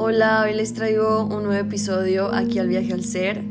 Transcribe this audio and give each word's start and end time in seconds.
Hola, 0.00 0.42
hoy 0.44 0.54
les 0.54 0.74
traigo 0.74 1.24
un 1.24 1.42
nuevo 1.42 1.54
episodio 1.54 2.32
aquí 2.32 2.60
al 2.60 2.68
viaje 2.68 2.92
al 2.92 3.02
ser. 3.02 3.42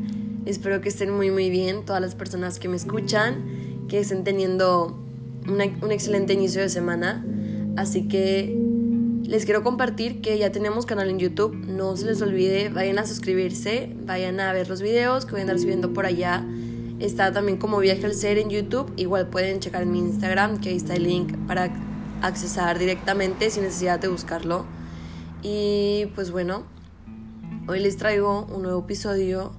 Espero 0.46 0.80
que 0.80 0.88
estén 0.88 1.10
muy 1.10 1.30
muy 1.30 1.50
bien 1.50 1.84
todas 1.84 2.00
las 2.00 2.14
personas 2.14 2.58
que 2.58 2.68
me 2.68 2.76
escuchan, 2.76 3.84
que 3.86 3.98
estén 3.98 4.24
teniendo 4.24 4.98
un 5.46 5.92
excelente 5.92 6.32
inicio 6.32 6.62
de 6.62 6.70
semana. 6.70 7.22
Así 7.76 8.08
que 8.08 8.58
les 9.24 9.44
quiero 9.44 9.62
compartir 9.62 10.22
que 10.22 10.38
ya 10.38 10.50
tenemos 10.50 10.86
canal 10.86 11.10
en 11.10 11.18
YouTube. 11.18 11.54
No 11.54 11.94
se 11.98 12.06
les 12.06 12.22
olvide, 12.22 12.70
vayan 12.70 12.98
a 12.98 13.04
suscribirse, 13.04 13.94
vayan 14.06 14.40
a 14.40 14.50
ver 14.54 14.70
los 14.70 14.80
videos 14.80 15.26
que 15.26 15.32
voy 15.32 15.40
a 15.40 15.42
andar 15.42 15.58
subiendo 15.58 15.92
por 15.92 16.06
allá. 16.06 16.46
Está 16.98 17.30
también 17.30 17.58
como 17.58 17.78
viaje 17.78 18.06
al 18.06 18.14
ser 18.14 18.38
en 18.38 18.48
YouTube. 18.48 18.90
Igual 18.96 19.28
pueden 19.28 19.60
checar 19.60 19.82
en 19.82 19.92
mi 19.92 19.98
Instagram, 19.98 20.62
que 20.62 20.70
ahí 20.70 20.76
está 20.78 20.94
el 20.94 21.02
link 21.02 21.36
para 21.46 21.70
accesar 22.22 22.78
directamente 22.78 23.50
sin 23.50 23.64
necesidad 23.64 24.00
de 24.00 24.08
buscarlo. 24.08 24.77
Y 25.42 26.06
pues 26.14 26.30
bueno, 26.30 26.64
hoy 27.68 27.80
les 27.80 27.96
traigo 27.96 28.46
un 28.46 28.62
nuevo 28.62 28.80
episodio 28.80 29.52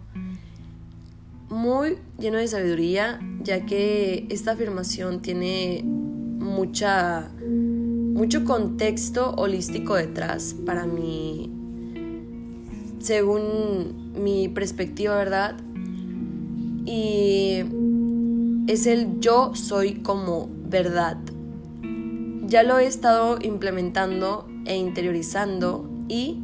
muy 1.49 1.97
lleno 2.19 2.37
de 2.37 2.47
sabiduría, 2.47 3.19
ya 3.41 3.65
que 3.65 4.27
esta 4.29 4.51
afirmación 4.51 5.21
tiene 5.21 5.83
mucha 5.83 7.29
mucho 7.39 8.43
contexto 8.43 9.31
holístico 9.37 9.95
detrás 9.95 10.53
para 10.65 10.85
mí 10.85 11.49
según 12.99 14.11
mi 14.21 14.49
perspectiva, 14.49 15.15
¿verdad? 15.15 15.55
Y 16.85 17.63
es 18.67 18.85
el 18.85 19.19
yo 19.19 19.51
soy 19.55 20.01
como 20.01 20.49
verdad. 20.65 21.17
Ya 22.45 22.63
lo 22.63 22.77
he 22.77 22.85
estado 22.85 23.37
implementando 23.41 24.48
e 24.65 24.77
interiorizando 24.77 25.89
y 26.07 26.39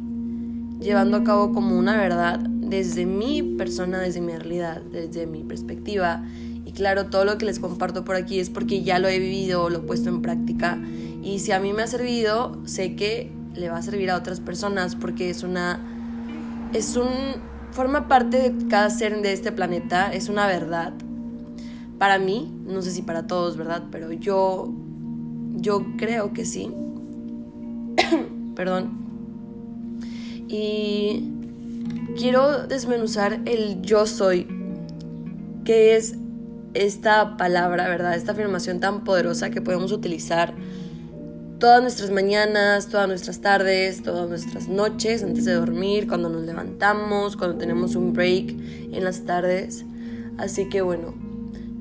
llevando 0.80 1.16
a 1.16 1.24
cabo 1.24 1.52
como 1.52 1.78
una 1.78 1.96
verdad 1.96 2.38
desde 2.38 3.06
mi 3.06 3.42
persona, 3.42 3.98
desde 3.98 4.20
mi 4.20 4.32
realidad, 4.32 4.82
desde 4.82 5.26
mi 5.26 5.42
perspectiva. 5.42 6.24
Y 6.64 6.72
claro, 6.72 7.06
todo 7.06 7.24
lo 7.24 7.38
que 7.38 7.46
les 7.46 7.58
comparto 7.58 8.04
por 8.04 8.16
aquí 8.16 8.40
es 8.40 8.50
porque 8.50 8.82
ya 8.82 8.98
lo 8.98 9.08
he 9.08 9.18
vivido, 9.18 9.70
lo 9.70 9.78
he 9.78 9.82
puesto 9.82 10.08
en 10.08 10.22
práctica. 10.22 10.78
Y 11.22 11.38
si 11.38 11.52
a 11.52 11.60
mí 11.60 11.72
me 11.72 11.82
ha 11.82 11.86
servido, 11.86 12.60
sé 12.66 12.96
que 12.96 13.30
le 13.54 13.68
va 13.68 13.78
a 13.78 13.82
servir 13.82 14.10
a 14.10 14.16
otras 14.16 14.40
personas 14.40 14.96
porque 14.96 15.30
es 15.30 15.42
una... 15.42 15.80
Es 16.72 16.96
un... 16.96 17.08
Forma 17.70 18.08
parte 18.08 18.50
de 18.50 18.68
cada 18.68 18.90
ser 18.90 19.20
de 19.22 19.32
este 19.32 19.52
planeta, 19.52 20.12
es 20.12 20.28
una 20.28 20.46
verdad. 20.46 20.92
Para 21.98 22.18
mí, 22.18 22.52
no 22.66 22.80
sé 22.82 22.90
si 22.90 23.02
para 23.02 23.26
todos, 23.26 23.56
¿verdad? 23.56 23.84
Pero 23.90 24.12
yo 24.12 24.72
yo 25.56 25.84
creo 25.96 26.32
que 26.32 26.44
sí. 26.44 26.70
Perdón. 28.56 29.06
Y 30.48 31.30
quiero 32.18 32.66
desmenuzar 32.66 33.40
el 33.44 33.82
yo 33.82 34.06
soy, 34.06 34.48
que 35.64 35.96
es 35.96 36.14
esta 36.74 37.36
palabra, 37.36 37.88
¿verdad? 37.88 38.14
Esta 38.14 38.32
afirmación 38.32 38.80
tan 38.80 39.04
poderosa 39.04 39.50
que 39.50 39.60
podemos 39.60 39.92
utilizar 39.92 40.54
todas 41.58 41.80
nuestras 41.80 42.10
mañanas, 42.10 42.88
todas 42.88 43.08
nuestras 43.08 43.40
tardes, 43.40 44.02
todas 44.02 44.28
nuestras 44.28 44.68
noches 44.68 45.22
antes 45.22 45.44
de 45.44 45.54
dormir, 45.54 46.06
cuando 46.06 46.28
nos 46.28 46.42
levantamos, 46.42 47.36
cuando 47.36 47.56
tenemos 47.56 47.96
un 47.96 48.12
break 48.12 48.54
en 48.92 49.04
las 49.04 49.22
tardes. 49.24 49.84
Así 50.38 50.68
que 50.68 50.82
bueno, 50.82 51.14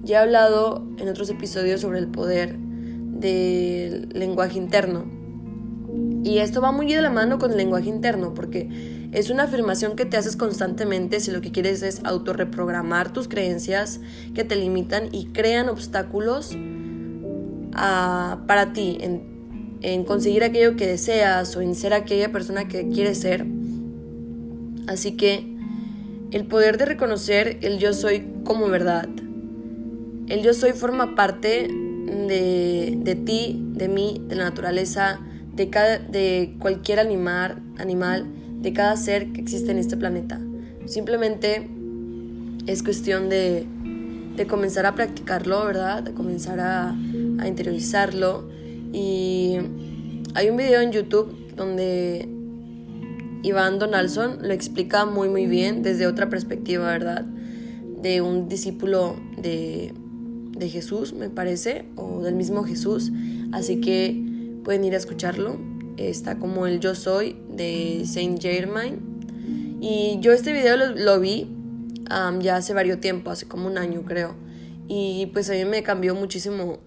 ya 0.03 0.19
he 0.19 0.23
hablado 0.23 0.87
en 0.97 1.09
otros 1.09 1.29
episodios 1.29 1.81
sobre 1.81 1.99
el 1.99 2.07
poder 2.07 2.55
del 2.57 4.09
lenguaje 4.13 4.57
interno. 4.57 5.05
Y 6.25 6.39
esto 6.39 6.59
va 6.59 6.71
muy 6.71 6.91
de 6.91 7.03
la 7.03 7.11
mano 7.11 7.37
con 7.37 7.51
el 7.51 7.57
lenguaje 7.57 7.87
interno, 7.87 8.33
porque 8.33 8.67
es 9.11 9.29
una 9.29 9.43
afirmación 9.43 9.95
que 9.95 10.05
te 10.05 10.17
haces 10.17 10.35
constantemente 10.35 11.19
si 11.19 11.29
lo 11.29 11.39
que 11.39 11.51
quieres 11.51 11.83
es 11.83 12.01
autorreprogramar 12.03 13.13
tus 13.13 13.27
creencias 13.27 14.01
que 14.33 14.43
te 14.43 14.55
limitan 14.55 15.09
y 15.11 15.27
crean 15.27 15.69
obstáculos 15.69 16.57
ah, 17.75 18.39
para 18.47 18.73
ti 18.73 18.97
en, 19.01 20.03
conseguir 20.05 20.43
aquello 20.43 20.75
que 20.75 20.87
deseas 20.87 21.55
o 21.57 21.61
en 21.61 21.75
ser 21.75 21.93
aquella 21.93 22.31
persona 22.31 22.67
que 22.67 22.89
quieres 22.89 23.19
ser. 23.19 23.45
Así 24.87 25.11
que 25.11 25.45
el 26.31 26.47
poder 26.47 26.79
de 26.79 26.85
reconocer 26.85 27.59
el 27.61 27.77
yo 27.77 27.93
soy 27.93 28.25
como 28.43 28.67
verdad. 28.67 29.07
El 30.27 30.41
yo 30.41 30.55
soy 30.55 30.71
forma 30.71 31.13
parte 31.13 31.67
de, 31.67 32.97
de 32.97 33.13
ti, 33.15 33.63
de 33.73 33.87
mí, 33.89 34.23
de 34.27 34.35
la 34.37 34.45
naturaleza, 34.45 35.21
de, 35.55 35.69
cada, 35.69 35.99
de 35.99 36.55
cualquier 36.59 36.99
animal, 36.99 37.61
animal, 37.77 38.25
de 38.61 38.73
cada 38.73 38.95
ser 38.97 39.31
que 39.31 39.41
existe 39.41 39.71
en 39.71 39.77
este 39.77 39.97
planeta. 39.97 40.39
Simplemente 40.85 41.69
es 42.67 42.83
cuestión 42.83 43.29
de, 43.29 43.65
de 44.35 44.47
comenzar 44.47 44.85
a 44.85 44.95
practicarlo, 44.95 45.65
¿verdad? 45.65 46.03
De 46.03 46.13
comenzar 46.13 46.59
a, 46.59 46.89
a 47.39 47.47
interiorizarlo. 47.47 48.49
Y 48.91 49.57
hay 50.33 50.49
un 50.49 50.57
video 50.57 50.81
en 50.81 50.91
YouTube 50.91 51.55
donde 51.55 52.27
Iván 53.43 53.79
Donaldson 53.79 54.39
lo 54.41 54.53
explica 54.53 55.05
muy 55.05 55.29
muy 55.29 55.45
bien 55.45 55.83
desde 55.83 56.07
otra 56.07 56.29
perspectiva, 56.29 56.85
¿verdad? 56.85 57.25
De 58.01 58.21
un 58.21 58.47
discípulo 58.49 59.15
de 59.37 59.93
de 60.55 60.69
Jesús, 60.69 61.13
me 61.13 61.29
parece, 61.29 61.85
o 61.95 62.21
del 62.21 62.35
mismo 62.35 62.63
Jesús. 62.63 63.11
Así 63.51 63.81
que 63.81 64.24
pueden 64.65 64.83
ir 64.83 64.95
a 64.95 64.97
escucharlo. 64.97 65.57
Está 65.95 66.37
como 66.39 66.67
el 66.67 66.81
Yo 66.81 66.95
Soy 66.95 67.37
de 67.49 68.03
Saint 68.05 68.41
Germain. 68.41 69.77
Y 69.79 70.17
yo 70.19 70.33
este 70.33 70.51
video 70.51 70.75
lo, 70.75 71.19
vi 71.21 71.55
ya 72.39 72.57
hace 72.57 72.73
varios 72.73 72.99
tiempo, 72.99 73.29
hace 73.29 73.47
como 73.47 73.67
un 73.67 73.77
año 73.77 74.03
creo. 74.03 74.35
Y 74.87 75.27
pues 75.27 75.49
a 75.49 75.53
mí 75.53 75.63
me 75.63 75.83
cambió 75.83 76.15
muchísimo 76.15 76.79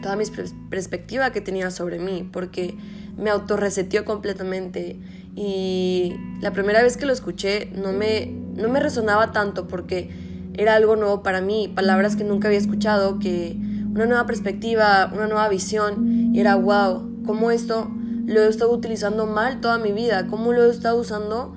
toda 0.00 0.16
mi 0.16 0.24
perspectiva 0.70 1.32
que 1.32 1.40
tenía 1.40 1.70
sobre 1.70 1.98
mí, 1.98 2.28
porque 2.32 2.76
me 3.16 3.30
autorreseteó 3.30 4.04
completamente. 4.04 4.98
Y 5.34 6.14
la 6.40 6.52
primera 6.52 6.82
vez 6.82 6.96
que 6.96 7.06
lo 7.06 7.12
escuché 7.12 7.66
no 7.74 7.92
me, 7.92 8.26
no 8.26 8.68
me 8.68 8.78
resonaba 8.78 9.32
tanto 9.32 9.66
porque 9.66 10.10
era 10.54 10.76
algo 10.76 10.94
nuevo 10.94 11.24
para 11.24 11.40
mí, 11.40 11.72
palabras 11.74 12.14
que 12.14 12.22
nunca 12.22 12.48
había 12.48 12.58
escuchado, 12.58 13.18
que 13.18 13.56
una 13.94 14.06
nueva 14.06 14.26
perspectiva, 14.26 15.10
una 15.14 15.26
nueva 15.26 15.48
visión, 15.48 16.34
y 16.34 16.40
era 16.40 16.56
wow, 16.56 17.22
cómo 17.24 17.50
esto 17.50 17.88
lo 18.26 18.42
he 18.42 18.48
estado 18.48 18.72
utilizando 18.72 19.26
mal 19.26 19.60
toda 19.60 19.78
mi 19.78 19.92
vida, 19.92 20.26
cómo 20.26 20.52
lo 20.52 20.64
he 20.64 20.70
estado 20.70 21.00
usando 21.00 21.54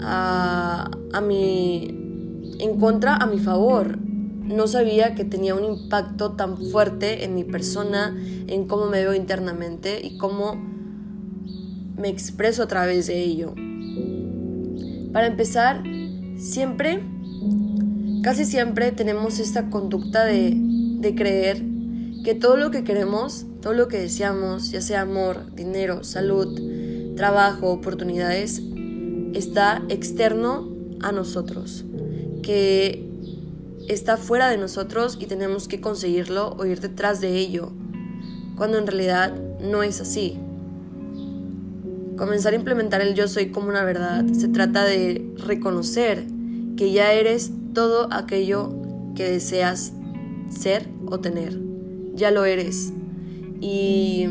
a, 0.00 0.90
a 1.12 1.20
mi, 1.20 1.88
en 2.60 2.78
contra, 2.78 3.16
a 3.16 3.26
mi 3.26 3.38
favor. 3.38 3.98
No 3.98 4.66
sabía 4.66 5.14
que 5.14 5.24
tenía 5.24 5.54
un 5.54 5.64
impacto 5.64 6.32
tan 6.32 6.56
fuerte 6.56 7.24
en 7.24 7.34
mi 7.34 7.44
persona, 7.44 8.16
en 8.46 8.66
cómo 8.66 8.86
me 8.86 8.98
veo 8.98 9.14
internamente 9.14 10.00
y 10.04 10.18
cómo 10.18 10.56
me 11.96 12.08
expreso 12.08 12.62
a 12.62 12.66
través 12.68 13.06
de 13.08 13.22
ello. 13.22 13.54
Para 15.12 15.26
empezar, 15.26 15.82
siempre 16.36 17.02
Casi 18.22 18.44
siempre 18.44 18.92
tenemos 18.92 19.38
esta 19.38 19.70
conducta 19.70 20.24
de, 20.24 20.50
creer 21.14 21.62
que 22.24 22.34
todo 22.34 22.56
lo 22.56 22.70
que 22.70 22.84
queremos, 22.84 23.46
todo 23.60 23.72
lo 23.72 23.88
que 23.88 23.98
deseamos, 23.98 24.70
ya 24.70 24.80
sea 24.80 25.02
amor, 25.02 25.54
dinero, 25.54 26.04
salud, 26.04 27.14
trabajo, 27.16 27.70
oportunidades, 27.70 28.62
está 29.34 29.82
externo 29.88 30.68
a 31.00 31.12
nosotros, 31.12 31.84
que 32.42 33.08
está 33.88 34.16
fuera 34.16 34.48
de 34.48 34.58
nosotros 34.58 35.18
y 35.20 35.26
tenemos 35.26 35.66
que 35.66 35.80
conseguirlo 35.80 36.54
o 36.58 36.64
ir 36.66 36.80
detrás 36.80 37.20
de 37.20 37.36
ello, 37.36 37.72
cuando 38.56 38.78
en 38.78 38.86
realidad 38.86 39.34
no 39.60 39.82
es 39.82 40.00
así. 40.00 40.38
Comenzar 42.16 42.52
a 42.52 42.56
implementar 42.56 43.00
el 43.00 43.14
yo 43.14 43.28
soy 43.28 43.50
como 43.50 43.70
una 43.70 43.82
verdad 43.82 44.26
se 44.32 44.48
trata 44.48 44.84
de 44.84 45.32
reconocer 45.38 46.26
que 46.76 46.92
ya 46.92 47.12
eres 47.12 47.50
todo 47.72 48.12
aquello 48.12 48.74
que 49.14 49.30
deseas 49.30 49.92
ser 50.50 50.88
o 51.06 51.20
tener. 51.20 51.58
Ya 52.14 52.30
lo 52.30 52.44
eres. 52.44 52.92
Y 53.60 54.26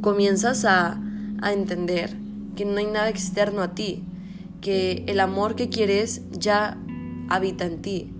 comienzas 0.00 0.64
a, 0.64 1.00
a 1.40 1.52
entender 1.52 2.16
que 2.56 2.64
no 2.64 2.78
hay 2.78 2.86
nada 2.86 3.08
externo 3.08 3.62
a 3.62 3.74
ti, 3.74 4.02
que 4.60 5.04
el 5.06 5.20
amor 5.20 5.54
que 5.54 5.68
quieres 5.68 6.22
ya 6.32 6.76
habita 7.28 7.64
en 7.66 7.82
ti. 7.82 8.12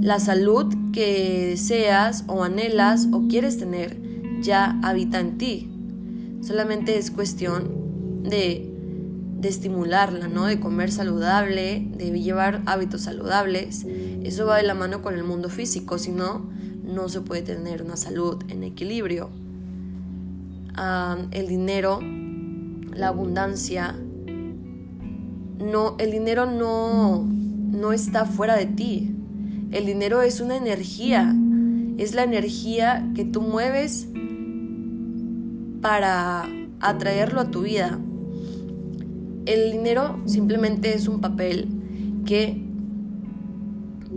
La 0.00 0.20
salud 0.20 0.72
que 0.92 1.46
deseas 1.50 2.24
o 2.28 2.44
anhelas 2.44 3.08
o 3.12 3.26
quieres 3.28 3.58
tener 3.58 3.96
ya 4.42 4.78
habita 4.82 5.18
en 5.20 5.38
ti. 5.38 5.68
Solamente 6.42 6.98
es 6.98 7.10
cuestión 7.10 8.22
de 8.24 8.70
de 9.42 9.48
estimularla, 9.48 10.28
¿no? 10.28 10.46
De 10.46 10.60
comer 10.60 10.92
saludable, 10.92 11.84
de 11.96 12.10
llevar 12.20 12.62
hábitos 12.66 13.02
saludables. 13.02 13.84
Eso 14.22 14.46
va 14.46 14.56
de 14.56 14.62
la 14.62 14.74
mano 14.74 15.02
con 15.02 15.14
el 15.14 15.24
mundo 15.24 15.48
físico, 15.48 15.98
si 15.98 16.12
no, 16.12 16.48
no 16.84 17.08
se 17.08 17.20
puede 17.20 17.42
tener 17.42 17.82
una 17.82 17.96
salud 17.96 18.42
en 18.48 18.62
equilibrio. 18.62 19.30
el 21.32 21.48
dinero 21.48 22.00
la 22.94 23.08
abundancia, 23.08 23.96
no, 25.58 25.96
el 25.98 26.10
dinero 26.10 26.46
no, 26.46 27.24
no 27.24 27.92
está 27.92 28.24
fuera 28.26 28.56
de 28.56 28.66
ti. 28.66 29.14
El 29.72 29.86
dinero 29.86 30.22
es 30.22 30.40
una 30.40 30.56
energía, 30.56 31.34
es 31.98 32.14
la 32.14 32.22
energía 32.22 33.10
que 33.14 33.24
tú 33.24 33.40
mueves 33.40 34.06
para 35.80 36.46
atraerlo 36.80 37.40
a 37.40 37.50
tu 37.50 37.62
vida. 37.62 37.98
El 39.46 39.72
dinero 39.72 40.20
simplemente 40.26 40.94
es 40.94 41.08
un 41.08 41.20
papel 41.20 41.68
que 42.24 42.62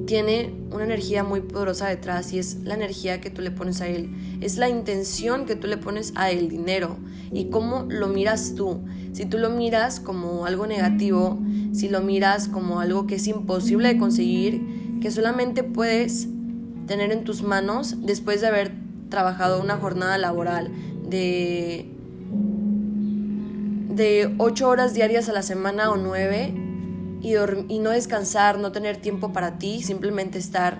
tiene 0.05 0.53
una 0.71 0.83
energía 0.83 1.23
muy 1.23 1.41
poderosa 1.41 1.87
detrás 1.87 2.31
y 2.31 2.39
es 2.39 2.59
la 2.63 2.75
energía 2.75 3.21
que 3.21 3.29
tú 3.29 3.41
le 3.41 3.49
pones 3.49 3.81
a 3.81 3.87
él, 3.87 4.11
es 4.41 4.57
la 4.57 4.69
intención 4.69 5.45
que 5.45 5.55
tú 5.55 5.67
le 5.67 5.77
pones 5.77 6.13
a 6.15 6.29
el 6.29 6.49
dinero 6.49 6.97
y 7.31 7.45
cómo 7.45 7.85
lo 7.89 8.07
miras 8.07 8.53
tú. 8.55 8.81
Si 9.13 9.25
tú 9.25 9.37
lo 9.37 9.49
miras 9.49 9.99
como 9.99 10.45
algo 10.45 10.67
negativo, 10.67 11.39
si 11.71 11.89
lo 11.89 12.01
miras 12.01 12.47
como 12.47 12.79
algo 12.79 13.07
que 13.07 13.15
es 13.15 13.27
imposible 13.27 13.87
de 13.87 13.97
conseguir, 13.97 14.99
que 15.01 15.09
solamente 15.09 15.63
puedes 15.63 16.27
tener 16.85 17.11
en 17.11 17.23
tus 17.23 17.41
manos 17.41 17.95
después 18.05 18.41
de 18.41 18.47
haber 18.47 18.73
trabajado 19.09 19.61
una 19.61 19.77
jornada 19.77 20.17
laboral 20.17 20.71
de 21.09 21.94
de 23.95 24.35
8 24.37 24.67
horas 24.67 24.93
diarias 24.93 25.29
a 25.29 25.33
la 25.33 25.41
semana 25.41 25.89
o 25.89 25.95
9 25.95 26.53
y, 27.21 27.33
y 27.69 27.79
no 27.79 27.89
descansar, 27.91 28.59
no 28.59 28.71
tener 28.71 28.97
tiempo 28.97 29.31
para 29.31 29.57
ti, 29.57 29.81
simplemente 29.81 30.37
estar 30.37 30.79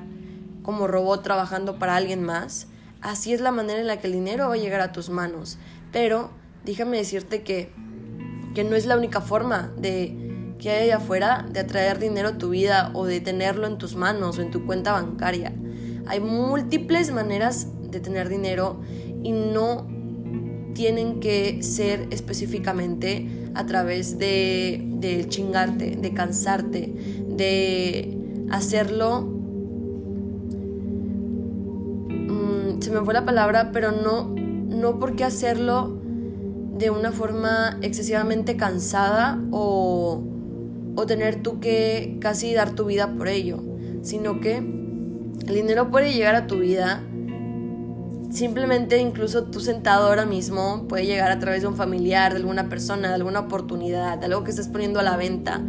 como 0.61 0.87
robot 0.87 1.23
trabajando 1.23 1.79
para 1.79 1.95
alguien 1.95 2.23
más, 2.23 2.67
así 3.01 3.33
es 3.33 3.39
la 3.39 3.51
manera 3.51 3.79
en 3.79 3.87
la 3.87 3.97
que 3.97 4.07
el 4.07 4.13
dinero 4.13 4.49
va 4.49 4.55
a 4.55 4.57
llegar 4.57 4.81
a 4.81 4.91
tus 4.91 5.09
manos. 5.09 5.57
Pero 5.91 6.31
déjame 6.65 6.97
decirte 6.97 7.43
que, 7.43 7.71
que 8.53 8.63
no 8.63 8.75
es 8.75 8.85
la 8.85 8.97
única 8.97 9.21
forma 9.21 9.71
de 9.77 10.55
que 10.59 10.71
hay 10.71 10.85
allá 10.85 10.97
afuera 10.97 11.45
de 11.49 11.59
atraer 11.61 11.99
dinero 11.99 12.29
a 12.29 12.37
tu 12.37 12.49
vida 12.49 12.91
o 12.93 13.05
de 13.05 13.21
tenerlo 13.21 13.67
en 13.67 13.77
tus 13.77 13.95
manos 13.95 14.37
o 14.37 14.41
en 14.41 14.51
tu 14.51 14.65
cuenta 14.65 14.91
bancaria. 14.91 15.53
Hay 16.07 16.19
múltiples 16.19 17.11
maneras 17.11 17.67
de 17.91 17.99
tener 17.99 18.27
dinero 18.27 18.81
y 19.23 19.31
no 19.31 19.87
tienen 20.75 21.19
que 21.21 21.63
ser 21.63 22.05
específicamente 22.11 23.49
a 23.55 23.65
través 23.65 24.19
de, 24.19 25.25
chingarte, 25.29 25.95
de 25.95 26.13
cansarte, 26.13 26.93
de 27.29 28.45
hacerlo... 28.51 29.21
Mm, 32.11 32.81
se 32.81 32.91
me 32.91 32.99
fue 33.03 33.13
la 33.13 33.25
palabra, 33.25 33.71
pero 33.71 33.91
no, 33.91 34.35
no 34.35 34.99
porque 34.99 35.23
hacerlo 35.23 35.97
de 36.77 36.89
una 36.89 37.13
forma 37.13 37.79
excesivamente 37.81 38.57
cansada 38.57 39.41
o, 39.51 40.21
o 40.95 41.05
tener 41.05 41.41
tú 41.41 41.61
que 41.61 42.17
casi 42.19 42.53
dar 42.53 42.75
tu 42.75 42.85
vida 42.85 43.13
por 43.13 43.29
ello, 43.29 43.63
sino 44.01 44.41
que 44.41 44.57
el 44.57 45.53
dinero 45.53 45.89
puede 45.89 46.13
llegar 46.13 46.35
a 46.35 46.47
tu 46.47 46.59
vida 46.59 47.01
Simplemente 48.35 48.97
incluso 48.97 49.45
tú 49.45 49.61
sentado 49.61 50.07
ahora 50.07 50.25
mismo 50.25 50.89
puede 50.89 51.05
llegar 51.05 51.31
a 51.31 51.39
través 51.39 51.61
de 51.61 51.69
un 51.69 51.77
familiar, 51.77 52.33
de 52.33 52.39
alguna 52.39 52.67
persona, 52.67 53.07
de 53.07 53.13
alguna 53.13 53.39
oportunidad, 53.39 54.17
de 54.17 54.25
algo 54.25 54.43
que 54.43 54.49
estés 54.49 54.67
poniendo 54.67 54.99
a 54.99 55.03
la 55.03 55.15
venta. 55.15 55.61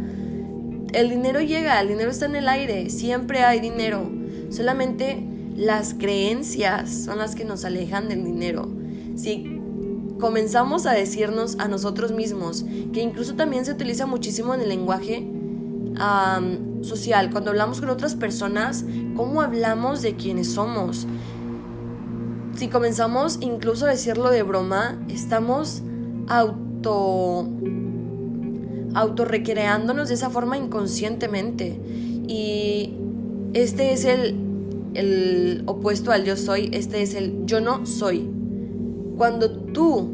El 0.91 1.09
dinero 1.09 1.39
llega, 1.39 1.79
el 1.79 1.87
dinero 1.87 2.11
está 2.11 2.25
en 2.25 2.35
el 2.35 2.49
aire, 2.49 2.89
siempre 2.89 3.45
hay 3.45 3.61
dinero. 3.61 4.11
Solamente 4.49 5.25
las 5.55 5.93
creencias 5.93 7.05
son 7.05 7.19
las 7.19 7.35
que 7.35 7.45
nos 7.45 7.63
alejan 7.63 8.09
del 8.09 8.25
dinero. 8.25 8.67
Si 9.15 9.61
comenzamos 10.19 10.87
a 10.87 10.91
decirnos 10.91 11.55
a 11.59 11.69
nosotros 11.69 12.11
mismos, 12.11 12.65
que 12.91 13.01
incluso 13.01 13.35
también 13.35 13.63
se 13.63 13.71
utiliza 13.71 14.07
muchísimo 14.07 14.53
en 14.53 14.59
el 14.59 14.67
lenguaje 14.67 15.25
social, 16.81 17.31
cuando 17.31 17.51
hablamos 17.51 17.79
con 17.79 17.89
otras 17.89 18.15
personas, 18.15 18.83
cómo 19.15 19.41
hablamos 19.41 20.01
de 20.01 20.17
quienes 20.17 20.51
somos 20.51 21.07
si 22.57 22.69
comenzamos 22.69 23.37
incluso 23.41 23.85
a 23.85 23.89
decirlo 23.89 24.31
de 24.31 24.41
broma, 24.41 24.99
estamos 25.09 25.83
auto 26.27 27.47
autorrecreándonos 28.95 30.09
de 30.09 30.15
esa 30.15 30.31
forma 30.31 30.57
inconscientemente. 30.57 31.79
Y 32.27 32.95
este 33.53 33.93
es 33.93 34.05
el, 34.05 34.35
el 34.95 35.63
opuesto 35.67 36.11
al 36.11 36.25
yo 36.25 36.35
soy, 36.35 36.71
este 36.73 37.03
es 37.03 37.13
el 37.13 37.45
yo 37.45 37.61
no 37.61 37.85
soy. 37.85 38.27
Cuando 39.17 39.51
tú 39.51 40.09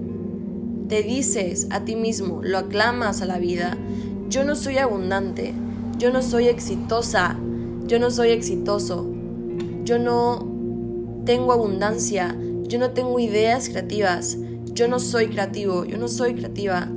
te 0.89 1.01
dices 1.01 1.67
a 1.69 1.85
ti 1.85 1.95
mismo, 1.95 2.41
lo 2.43 2.57
aclamas 2.57 3.21
a 3.21 3.25
la 3.25 3.39
vida, 3.39 3.77
yo 4.29 4.43
no 4.43 4.55
soy 4.55 4.79
abundante, 4.79 5.53
yo 5.97 6.11
no 6.11 6.21
soy 6.21 6.47
exitosa, 6.47 7.37
yo 7.87 7.99
no 7.99 8.11
soy 8.11 8.31
exitoso, 8.31 9.09
yo 9.85 9.97
no 9.97 10.52
tengo 11.25 11.53
abundancia, 11.53 12.37
yo 12.63 12.79
no 12.79 12.91
tengo 12.91 13.19
ideas 13.19 13.69
creativas, 13.69 14.37
yo 14.73 14.87
no 14.87 14.99
soy 14.99 15.27
creativo, 15.27 15.85
yo 15.85 15.97
no 15.97 16.07
soy 16.07 16.33
creativa, 16.33 16.89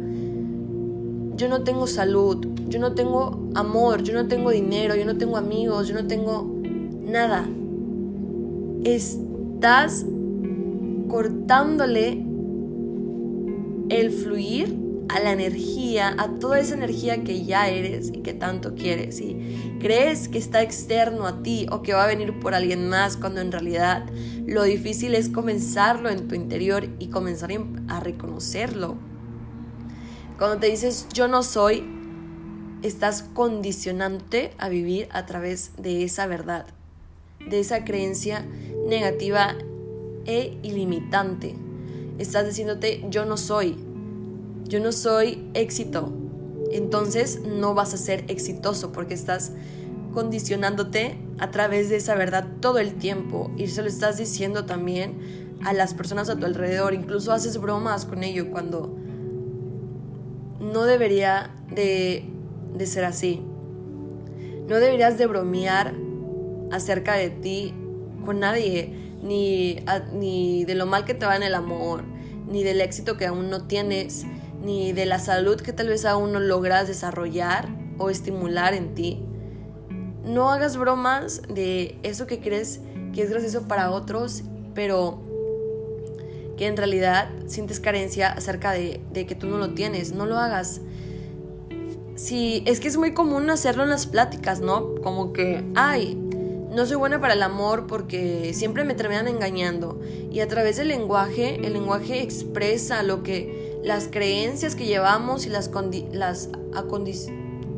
yo 1.37 1.49
no 1.49 1.62
tengo 1.64 1.87
salud, 1.87 2.46
yo 2.69 2.78
no 2.81 2.94
tengo 2.94 3.50
amor, 3.55 4.02
yo 4.02 4.14
no 4.14 4.26
tengo 4.26 4.50
dinero, 4.50 4.96
yo 4.96 5.05
no 5.05 5.17
tengo 5.19 5.37
amigos, 5.37 5.88
yo 5.88 5.94
no 5.94 6.06
tengo 6.06 6.50
nada. 7.02 7.49
Estás 8.84 10.06
cortándole 11.08 12.25
el 13.88 14.11
fluir 14.11 14.86
a 15.08 15.20
la 15.20 15.32
energía, 15.32 16.14
a 16.19 16.29
toda 16.38 16.58
esa 16.58 16.75
energía 16.75 17.23
que 17.23 17.44
ya 17.44 17.69
eres 17.69 18.08
y 18.08 18.23
que 18.23 18.35
tanto 18.35 18.75
quieres. 18.75 19.20
Y 19.20 19.76
crees 19.81 20.29
que 20.29 20.38
está 20.38 20.62
externo 20.62 21.26
a 21.26 21.43
ti 21.43 21.67
o 21.70 21.82
que 21.82 21.93
va 21.93 22.05
a 22.05 22.08
venir 22.08 22.38
por 22.41 22.55
alguien 22.55 22.88
más 22.88 23.17
cuando 23.17 23.41
en 23.41 23.53
realidad 23.53 24.05
lo 24.47 24.64
difícil 24.64 25.14
es 25.14 25.29
comenzarlo 25.29 26.11
en 26.11 26.29
tu 26.29 26.35
interior 26.35 26.88
y 26.99 27.08
comenzar 27.08 27.50
a 27.88 28.00
reconocerlo. 28.00 28.97
Cuando 30.38 30.58
te 30.58 30.69
dices 30.69 31.06
yo 31.12 31.29
no 31.29 31.43
soy, 31.43 31.85
estás 32.82 33.23
condicionándote 33.23 34.52
a 34.59 34.69
vivir 34.69 35.09
a 35.12 35.26
través 35.26 35.73
de 35.79 36.05
esa 36.05 36.26
verdad, 36.26 36.67
de 37.49 37.61
esa 37.61 37.85
creencia 37.85 38.44
negativa 38.87 39.55
e 40.26 40.59
ilimitante. 40.62 41.55
Estás 42.19 42.47
diciéndote 42.47 43.04
yo 43.09 43.25
no 43.25 43.37
soy, 43.37 43.76
yo 44.68 44.80
no 44.80 44.92
soy 44.92 45.49
éxito. 45.54 46.12
Entonces 46.73 47.40
no 47.42 47.75
vas 47.75 47.94
a 47.94 47.96
ser 47.96 48.25
exitoso 48.28 48.92
porque 48.92 49.14
estás 49.14 49.52
condicionándote 50.12 51.18
a 51.38 51.50
través 51.50 51.88
de 51.88 51.96
esa 51.96 52.14
verdad 52.14 52.46
todo 52.61 52.78
el 52.78 52.94
tiempo 52.94 53.50
y 53.56 53.66
se 53.68 53.82
lo 53.82 53.88
estás 53.88 54.16
diciendo 54.16 54.64
también 54.64 55.56
a 55.64 55.73
las 55.73 55.94
personas 55.94 56.28
a 56.28 56.37
tu 56.37 56.46
alrededor. 56.46 56.94
Incluso 56.94 57.32
haces 57.32 57.58
bromas 57.58 58.04
con 58.04 58.25
ello 58.25 58.50
cuando 58.50 58.96
no 60.61 60.85
debería 60.85 61.54
de, 61.75 62.25
de 62.76 62.87
ser 62.87 63.04
así. 63.04 63.42
No 64.68 64.76
deberías 64.76 65.16
de 65.18 65.26
bromear 65.26 65.94
acerca 66.73 67.14
de 67.14 67.30
ti 67.30 67.75
con 68.25 68.40
nadie, 68.40 68.92
ni, 69.23 69.78
ni 70.12 70.64
de 70.64 70.75
lo 70.75 70.87
mal 70.87 71.04
que 71.04 71.14
te 71.14 71.26
va 71.26 71.37
en 71.37 71.42
el 71.42 71.54
amor, 71.54 72.02
ni 72.50 72.62
del 72.64 72.80
éxito 72.80 73.16
que 73.16 73.26
aún 73.26 73.50
no 73.50 73.66
tienes, 73.66 74.26
ni 74.66 74.92
de 74.92 75.06
la 75.06 75.20
salud 75.20 75.61
que 75.61 75.73
tal 75.73 75.88
vez 75.88 76.04
aún 76.04 76.32
no 76.32 76.40
logras 76.40 76.88
desarrollar 76.88 77.68
o 77.99 78.11
estimular 78.11 78.75
en 78.75 78.94
ti. 78.96 79.23
No 80.25 80.50
hagas 80.50 80.76
bromas 80.76 81.40
de 81.49 81.99
eso 82.02 82.26
que 82.26 82.40
crees 82.40 82.80
que 83.14 83.23
es 83.23 83.30
gracioso 83.30 83.68
para 83.68 83.92
otros, 83.92 84.42
pero 84.75 85.20
que 86.56 86.66
en 86.66 86.76
realidad 86.76 87.30
sientes 87.46 87.78
carencia 87.78 88.32
acerca 88.32 88.73
de, 88.73 89.00
que 89.12 89.35
tú 89.37 89.46
no 89.46 89.56
lo 89.56 89.73
tienes. 89.73 90.12
No 90.12 90.26
lo 90.26 90.37
hagas. 90.37 90.80
Si 92.16 92.64
es 92.66 92.80
que 92.80 92.88
es 92.88 92.96
muy 92.96 93.14
común 93.14 93.49
hacerlo 93.50 93.85
en 93.85 93.90
las 93.90 94.06
pláticas, 94.06 94.61
¿no? 94.61 94.96
Como 94.96 95.32
que, 95.32 95.64
ay, 95.76 96.16
no 96.75 96.87
soy 96.87 96.96
buena 96.96 97.20
para 97.20 97.35
el 97.35 97.42
amor 97.42 97.87
porque 97.87 98.52
siempre 98.52 98.82
me 98.82 98.94
terminan 98.94 99.28
engañando. 99.28 100.00
Y 100.32 100.40
a 100.40 100.49
través 100.49 100.76
del 100.76 100.88
lenguaje, 100.88 101.64
el 101.64 101.75
lenguaje 101.75 102.20
expresa 102.20 103.04
lo 103.04 103.23
que 103.23 103.65
las 103.87 104.09
creencias 104.09 104.75
que 104.75 104.85
llevamos 104.85 105.47
y 105.47 105.49
las, 105.49 105.71
las 106.11 106.49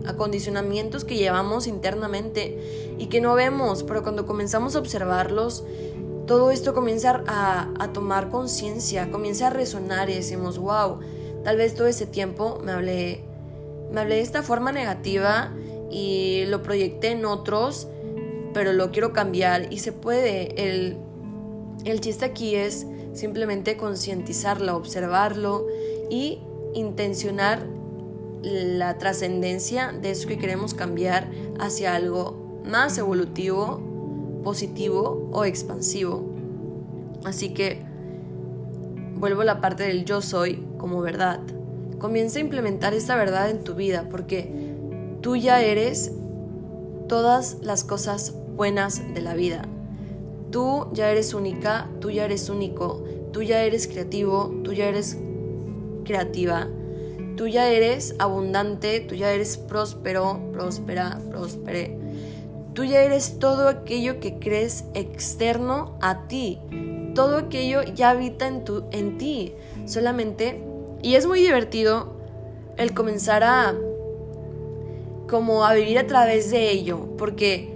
acondicionamientos 0.07 1.05
que 1.05 1.17
llevamos 1.17 1.67
internamente 1.67 2.95
y 2.99 3.07
que 3.07 3.21
no 3.21 3.35
vemos, 3.35 3.83
pero 3.83 4.03
cuando 4.03 4.25
comenzamos 4.25 4.75
a 4.75 4.79
observarlos, 4.79 5.65
todo 6.27 6.51
esto 6.51 6.73
comienza 6.73 7.23
a, 7.27 7.75
a 7.79 7.93
tomar 7.93 8.31
conciencia, 8.31 9.11
comienza 9.11 9.49
a 9.49 9.51
resonar 9.51 10.09
y 10.09 10.15
decimos, 10.15 10.57
wow, 10.57 11.01
tal 11.45 11.59
vez 11.59 11.75
todo 11.75 11.87
ese 11.87 12.07
tiempo 12.07 12.59
me 12.65 12.73
hablé, 12.73 13.23
me 13.93 14.01
hablé 14.01 14.15
de 14.15 14.23
esta 14.23 14.43
forma 14.43 14.73
negativa 14.73 15.53
y 15.91 16.45
lo 16.47 16.63
proyecté 16.63 17.11
en 17.11 17.27
otros, 17.27 17.87
pero 18.55 18.73
lo 18.73 18.93
quiero 18.93 19.13
cambiar 19.13 19.71
y 19.71 19.81
se 19.81 19.93
puede. 19.93 20.69
El, 20.69 20.97
el 21.85 22.01
chiste 22.01 22.25
aquí 22.25 22.55
es 22.55 22.87
simplemente 23.13 23.77
concientizarlo, 23.77 24.75
observarlo 24.75 25.67
y 26.11 26.41
intencionar 26.75 27.67
la 28.43 28.99
trascendencia 28.99 29.93
de 29.93 30.11
eso 30.11 30.29
que 30.29 30.39
queremos 30.39 30.75
cambiar 30.75 31.29
hacia 31.59 31.95
algo 31.95 32.63
más 32.65 32.97
evolutivo, 32.99 33.81
positivo 34.45 35.29
o 35.33 35.45
expansivo. 35.45 36.25
Así 37.25 37.53
que 37.53 37.83
vuelvo 39.17 39.43
a 39.43 39.45
la 39.45 39.61
parte 39.61 39.85
del 39.85 40.05
yo 40.05 40.23
soy 40.23 40.65
como 40.79 41.01
verdad. 41.01 41.41
Comienza 41.99 42.39
a 42.39 42.43
implementar 42.43 42.95
esta 42.95 43.17
verdad 43.17 43.51
en 43.51 43.65
tu 43.65 43.75
vida 43.75 44.07
porque 44.09 44.77
tú 45.21 45.37
ya 45.37 45.61
eres 45.63 46.13
todas 47.09 47.59
las 47.63 47.83
cosas 47.85 48.35
buenas 48.55 49.03
de 49.15 49.21
la 49.21 49.35
vida. 49.35 49.63
Tú 50.51 50.87
ya 50.93 51.11
eres 51.11 51.35
única, 51.35 51.89
tú 52.01 52.11
ya 52.11 52.25
eres 52.25 52.49
único, 52.49 53.05
tú 53.33 53.43
ya 53.43 53.63
eres 53.65 53.89
creativo, 53.89 54.55
tú 54.63 54.73
ya 54.73 54.87
eres 54.87 55.19
creativa, 56.09 56.67
tú 57.37 57.47
ya 57.47 57.71
eres 57.71 58.17
abundante, 58.19 58.99
tú 59.01 59.15
ya 59.15 59.31
eres 59.31 59.57
próspero, 59.57 60.41
próspera, 60.53 61.21
próspere. 61.31 61.97
Tú 62.75 62.85
ya 62.85 63.03
eres 63.03 63.39
todo 63.39 63.69
aquello 63.69 64.19
que 64.19 64.39
crees 64.39 64.85
externo 64.95 65.97
a 66.01 66.27
ti. 66.27 66.59
Todo 67.15 67.37
aquello 67.37 67.83
ya 67.83 68.11
habita 68.11 68.49
en, 68.49 68.65
tu, 68.65 68.85
en 68.91 69.19
ti. 69.19 69.55
Solamente, 69.85 70.63
y 71.03 71.15
es 71.15 71.27
muy 71.27 71.41
divertido 71.41 72.17
el 72.77 72.95
comenzar 72.95 73.45
a 73.45 73.75
como 75.29 75.65
a 75.65 75.75
vivir 75.75 75.99
a 75.99 76.07
través 76.07 76.51
de 76.51 76.71
ello, 76.71 77.17
porque, 77.19 77.73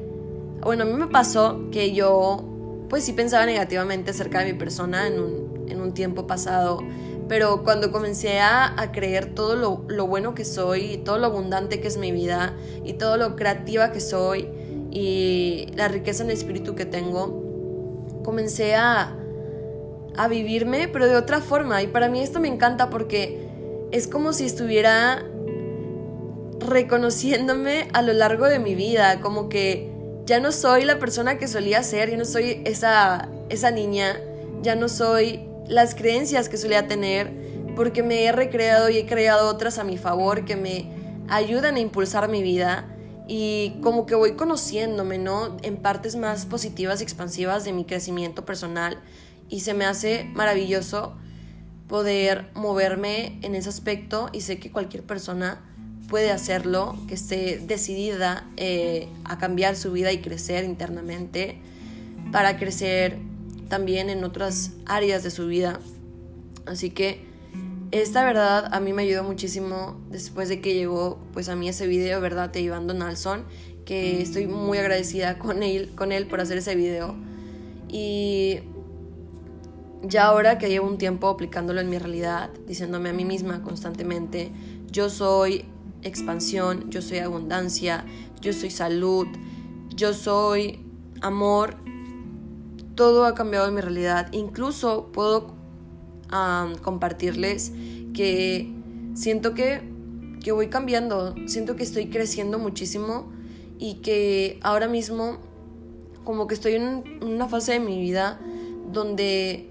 bueno, 0.62 0.84
a 0.84 0.86
mí 0.86 0.94
me 0.94 1.06
pasó 1.06 1.68
que 1.70 1.92
yo, 1.92 2.42
pues 2.88 3.04
sí 3.04 3.12
pensaba 3.12 3.46
negativamente 3.46 4.10
acerca 4.10 4.40
de 4.40 4.52
mi 4.52 4.58
persona 4.58 5.06
en 5.06 5.20
un, 5.20 5.66
en 5.68 5.80
un 5.80 5.92
tiempo 5.92 6.26
pasado, 6.26 6.78
pero 7.28 7.62
cuando 7.64 7.92
comencé 7.92 8.40
a, 8.40 8.80
a 8.80 8.92
creer 8.92 9.34
todo 9.34 9.56
lo, 9.56 9.84
lo, 9.88 10.06
bueno 10.06 10.34
que 10.34 10.44
soy, 10.44 10.98
todo 10.98 11.18
lo 11.18 11.26
abundante 11.26 11.80
que 11.80 11.88
es 11.88 11.96
mi 11.96 12.12
vida, 12.12 12.54
y 12.84 12.94
todo 12.94 13.16
lo 13.16 13.36
creativa 13.36 13.92
que 13.92 14.00
soy, 14.00 14.48
y 14.90 15.66
la 15.74 15.88
riqueza 15.88 16.22
en 16.22 16.30
el 16.30 16.36
espíritu 16.36 16.74
que 16.74 16.84
tengo, 16.84 18.20
comencé 18.24 18.74
a, 18.74 19.16
a 20.16 20.28
vivirme, 20.28 20.88
pero 20.88 21.06
de 21.06 21.16
otra 21.16 21.40
forma, 21.40 21.82
y 21.82 21.86
para 21.86 22.08
mí 22.08 22.20
esto 22.20 22.40
me 22.40 22.48
encanta 22.48 22.90
porque 22.90 23.48
es 23.90 24.06
como 24.08 24.32
si 24.32 24.44
estuviera 24.44 25.24
reconociéndome 26.58 27.88
a 27.92 28.02
lo 28.02 28.12
largo 28.12 28.46
de 28.46 28.58
mi 28.58 28.74
vida, 28.74 29.20
como 29.20 29.48
que 29.48 29.90
ya 30.26 30.40
no 30.40 30.52
soy 30.52 30.84
la 30.84 30.98
persona 30.98 31.38
que 31.38 31.48
solía 31.48 31.82
ser, 31.82 32.10
ya 32.10 32.16
no 32.16 32.24
soy 32.24 32.62
esa, 32.64 33.28
esa 33.48 33.70
niña, 33.70 34.20
ya 34.62 34.76
no 34.76 34.88
soy 34.88 35.48
las 35.68 35.94
creencias 35.94 36.48
que 36.48 36.56
solía 36.56 36.88
tener, 36.88 37.32
porque 37.76 38.02
me 38.02 38.24
he 38.24 38.32
recreado 38.32 38.90
y 38.90 38.98
he 38.98 39.06
creado 39.06 39.48
otras 39.48 39.78
a 39.78 39.84
mi 39.84 39.96
favor 39.96 40.44
que 40.44 40.56
me 40.56 40.90
ayudan 41.28 41.76
a 41.76 41.80
impulsar 41.80 42.28
mi 42.28 42.42
vida 42.42 42.88
y 43.28 43.74
como 43.82 44.04
que 44.04 44.14
voy 44.14 44.32
conociéndome, 44.32 45.18
¿no? 45.18 45.56
En 45.62 45.76
partes 45.76 46.16
más 46.16 46.44
positivas 46.46 47.00
y 47.00 47.04
expansivas 47.04 47.64
de 47.64 47.72
mi 47.72 47.84
crecimiento 47.84 48.44
personal 48.44 49.00
y 49.48 49.60
se 49.60 49.74
me 49.74 49.84
hace 49.84 50.24
maravilloso 50.34 51.14
poder 51.88 52.50
moverme 52.54 53.38
en 53.42 53.54
ese 53.54 53.68
aspecto 53.68 54.28
y 54.32 54.40
sé 54.40 54.58
que 54.58 54.70
cualquier 54.70 55.02
persona 55.02 55.60
puede 56.08 56.30
hacerlo, 56.30 56.96
que 57.08 57.14
esté 57.14 57.58
decidida 57.58 58.46
eh, 58.56 59.08
a 59.24 59.38
cambiar 59.38 59.76
su 59.76 59.92
vida 59.92 60.12
y 60.12 60.18
crecer 60.18 60.64
internamente 60.64 61.58
para 62.32 62.58
crecer 62.58 63.18
también 63.72 64.10
en 64.10 64.22
otras 64.22 64.72
áreas 64.84 65.22
de 65.22 65.30
su 65.30 65.46
vida. 65.46 65.80
Así 66.66 66.90
que 66.90 67.24
esta 67.90 68.22
verdad 68.22 68.68
a 68.70 68.80
mí 68.80 68.92
me 68.92 69.00
ayudó 69.00 69.24
muchísimo 69.24 69.98
después 70.10 70.50
de 70.50 70.60
que 70.60 70.74
llegó 70.74 71.18
pues 71.32 71.48
a 71.48 71.56
mí 71.56 71.70
ese 71.70 71.86
video, 71.86 72.20
¿verdad? 72.20 72.50
De 72.50 72.60
Iván 72.60 72.86
Donaldson, 72.86 73.46
que 73.86 74.20
estoy 74.20 74.46
muy 74.46 74.76
agradecida 74.76 75.38
con 75.38 75.62
él, 75.62 75.94
con 75.94 76.12
él 76.12 76.26
por 76.26 76.42
hacer 76.42 76.58
ese 76.58 76.74
video. 76.74 77.14
Y 77.88 78.58
ya 80.02 80.26
ahora 80.26 80.58
que 80.58 80.68
llevo 80.68 80.86
un 80.86 80.98
tiempo 80.98 81.28
aplicándolo 81.28 81.80
en 81.80 81.88
mi 81.88 81.96
realidad, 81.96 82.50
diciéndome 82.66 83.08
a 83.08 83.14
mí 83.14 83.24
misma 83.24 83.62
constantemente, 83.62 84.52
yo 84.90 85.08
soy 85.08 85.64
expansión, 86.02 86.90
yo 86.90 87.00
soy 87.00 87.20
abundancia, 87.20 88.04
yo 88.42 88.52
soy 88.52 88.68
salud, 88.70 89.28
yo 89.96 90.12
soy 90.12 90.84
amor. 91.22 91.76
Todo 92.94 93.24
ha 93.24 93.34
cambiado 93.34 93.68
en 93.68 93.74
mi 93.74 93.80
realidad. 93.80 94.28
Incluso 94.32 95.10
puedo 95.12 95.54
compartirles 96.82 97.72
que 98.14 98.72
siento 99.14 99.54
que, 99.54 99.82
que 100.42 100.52
voy 100.52 100.68
cambiando, 100.68 101.34
siento 101.46 101.76
que 101.76 101.82
estoy 101.82 102.08
creciendo 102.08 102.58
muchísimo 102.58 103.30
y 103.78 103.96
que 103.96 104.58
ahora 104.62 104.88
mismo 104.88 105.38
como 106.24 106.46
que 106.46 106.54
estoy 106.54 106.74
en 106.74 107.04
una 107.22 107.48
fase 107.48 107.72
de 107.72 107.80
mi 107.80 108.00
vida 108.00 108.40
donde 108.92 109.68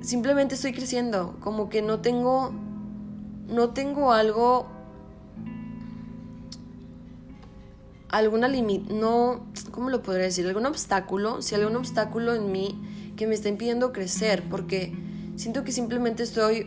simplemente 0.00 0.54
estoy 0.54 0.72
creciendo, 0.72 1.36
como 1.40 1.68
que 1.68 1.82
no 1.82 2.00
tengo 2.00 2.52
no 3.48 3.70
tengo 3.70 4.12
algo 4.12 4.66
alguna 8.12 8.46
limit, 8.46 8.88
no, 8.90 9.46
¿cómo 9.70 9.90
lo 9.90 10.02
podría 10.02 10.26
decir? 10.26 10.46
Algún 10.46 10.66
obstáculo, 10.66 11.42
si 11.42 11.54
algún 11.54 11.76
obstáculo 11.76 12.34
en 12.34 12.52
mí 12.52 12.78
que 13.16 13.26
me 13.26 13.34
está 13.34 13.48
impidiendo 13.48 13.92
crecer, 13.92 14.44
porque 14.48 14.92
siento 15.36 15.64
que 15.64 15.72
simplemente 15.72 16.22
estoy 16.22 16.66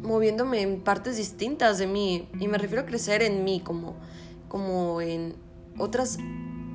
moviéndome 0.00 0.62
en 0.62 0.80
partes 0.80 1.16
distintas 1.16 1.78
de 1.78 1.88
mí, 1.88 2.28
y 2.40 2.48
me 2.48 2.56
refiero 2.56 2.82
a 2.82 2.86
crecer 2.86 3.22
en 3.22 3.44
mí, 3.44 3.60
como, 3.60 3.96
como 4.48 5.00
en 5.00 5.34
otras 5.76 6.18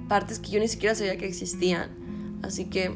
partes 0.10 0.39
que 0.39 0.50
yo 0.50 0.60
ni 0.60 0.68
siquiera 0.68 0.94
sabía 0.94 1.18
que 1.18 1.25
existían. 1.25 2.39
Así 2.42 2.66
que, 2.66 2.92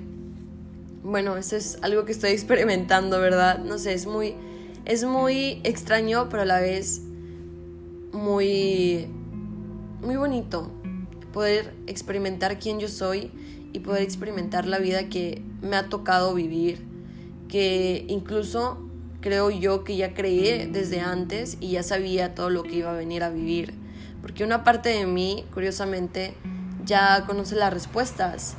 bueno, 1.01 1.38
eso 1.38 1.55
es 1.55 1.77
algo 1.81 2.03
que 2.03 2.12
estoy 2.12 2.31
experimentando, 2.31 3.22
¿verdad? 3.22 3.60
No 3.60 3.77
sé, 3.77 3.93
es 3.93 4.05
muy, 4.05 4.36
es 4.84 5.05
muy 5.05 5.62
extraño, 5.63 6.27
pero 6.29 6.43
a 6.43 6.46
la 6.46 6.60
vez 6.60 7.01
muy 8.12 9.08
muy 10.01 10.15
bonito 10.15 10.72
poder 11.31 11.74
experimentar 11.88 12.60
quién 12.60 12.79
yo 12.79 12.88
soy 12.88 13.31
y 13.72 13.79
poder 13.79 14.01
experimentar 14.03 14.65
la 14.65 14.79
vida 14.79 15.08
que 15.10 15.41
me 15.62 15.75
ha 15.75 15.89
tocado 15.89 16.34
vivir, 16.34 16.84
que 17.48 18.05
incluso 18.10 18.77
creo 19.22 19.50
yo 19.51 19.84
que 19.84 19.96
ya 19.96 20.13
creí 20.13 20.67
desde 20.67 21.00
antes 21.00 21.58
y 21.62 21.72
ya 21.72 21.84
sabía 21.84 22.36
todo 22.36 22.50
lo 22.50 22.63
que 22.63 22.77
iba 22.77 22.91
a 22.91 22.96
venir 22.96 23.24
a 23.24 23.29
vivir, 23.29 23.74
porque 24.22 24.43
una 24.43 24.63
parte 24.63 24.89
de 24.89 25.05
mí, 25.05 25.46
curiosamente, 25.53 26.34
ya 26.84 27.24
conoce 27.27 27.55
las 27.55 27.72
respuestas, 27.72 28.55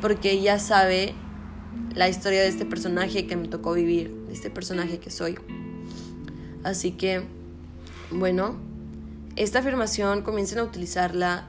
porque 0.00 0.42
ya 0.42 0.58
sabe 0.58 1.14
la 1.94 2.08
historia 2.08 2.42
de 2.42 2.48
este 2.48 2.66
personaje 2.66 3.26
que 3.26 3.36
me 3.36 3.48
tocó 3.48 3.72
vivir, 3.72 4.12
de 4.26 4.34
este 4.34 4.50
personaje 4.50 4.98
que 4.98 5.10
soy. 5.10 5.38
Así 6.64 6.92
que, 6.92 7.22
bueno, 8.10 8.56
esta 9.36 9.58
afirmación 9.58 10.22
comiencen 10.22 10.58
a 10.58 10.62
utilizarla 10.62 11.48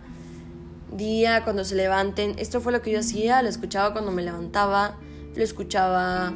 día 0.91 1.43
cuando 1.43 1.63
se 1.63 1.75
levanten. 1.75 2.35
Esto 2.39 2.61
fue 2.61 2.71
lo 2.71 2.81
que 2.81 2.91
yo 2.91 2.99
hacía, 2.99 3.41
lo 3.41 3.49
escuchaba 3.49 3.93
cuando 3.93 4.11
me 4.11 4.23
levantaba, 4.23 4.97
lo 5.35 5.43
escuchaba 5.43 6.33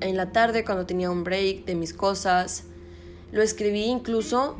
en 0.00 0.16
la 0.16 0.32
tarde 0.32 0.64
cuando 0.64 0.86
tenía 0.86 1.10
un 1.10 1.24
break 1.24 1.64
de 1.64 1.74
mis 1.74 1.94
cosas. 1.94 2.64
Lo 3.32 3.42
escribí 3.42 3.84
incluso 3.84 4.56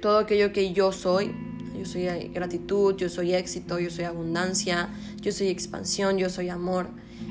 todo 0.00 0.18
aquello 0.18 0.52
que 0.52 0.72
yo 0.72 0.92
soy. 0.92 1.34
Yo 1.78 1.84
soy 1.84 2.06
gratitud, 2.34 2.96
yo 2.96 3.08
soy 3.08 3.34
éxito, 3.34 3.78
yo 3.78 3.88
soy 3.90 4.04
abundancia, 4.04 4.88
yo 5.20 5.30
soy 5.30 5.48
expansión, 5.48 6.18
yo 6.18 6.28
soy 6.28 6.48
amor. 6.48 6.88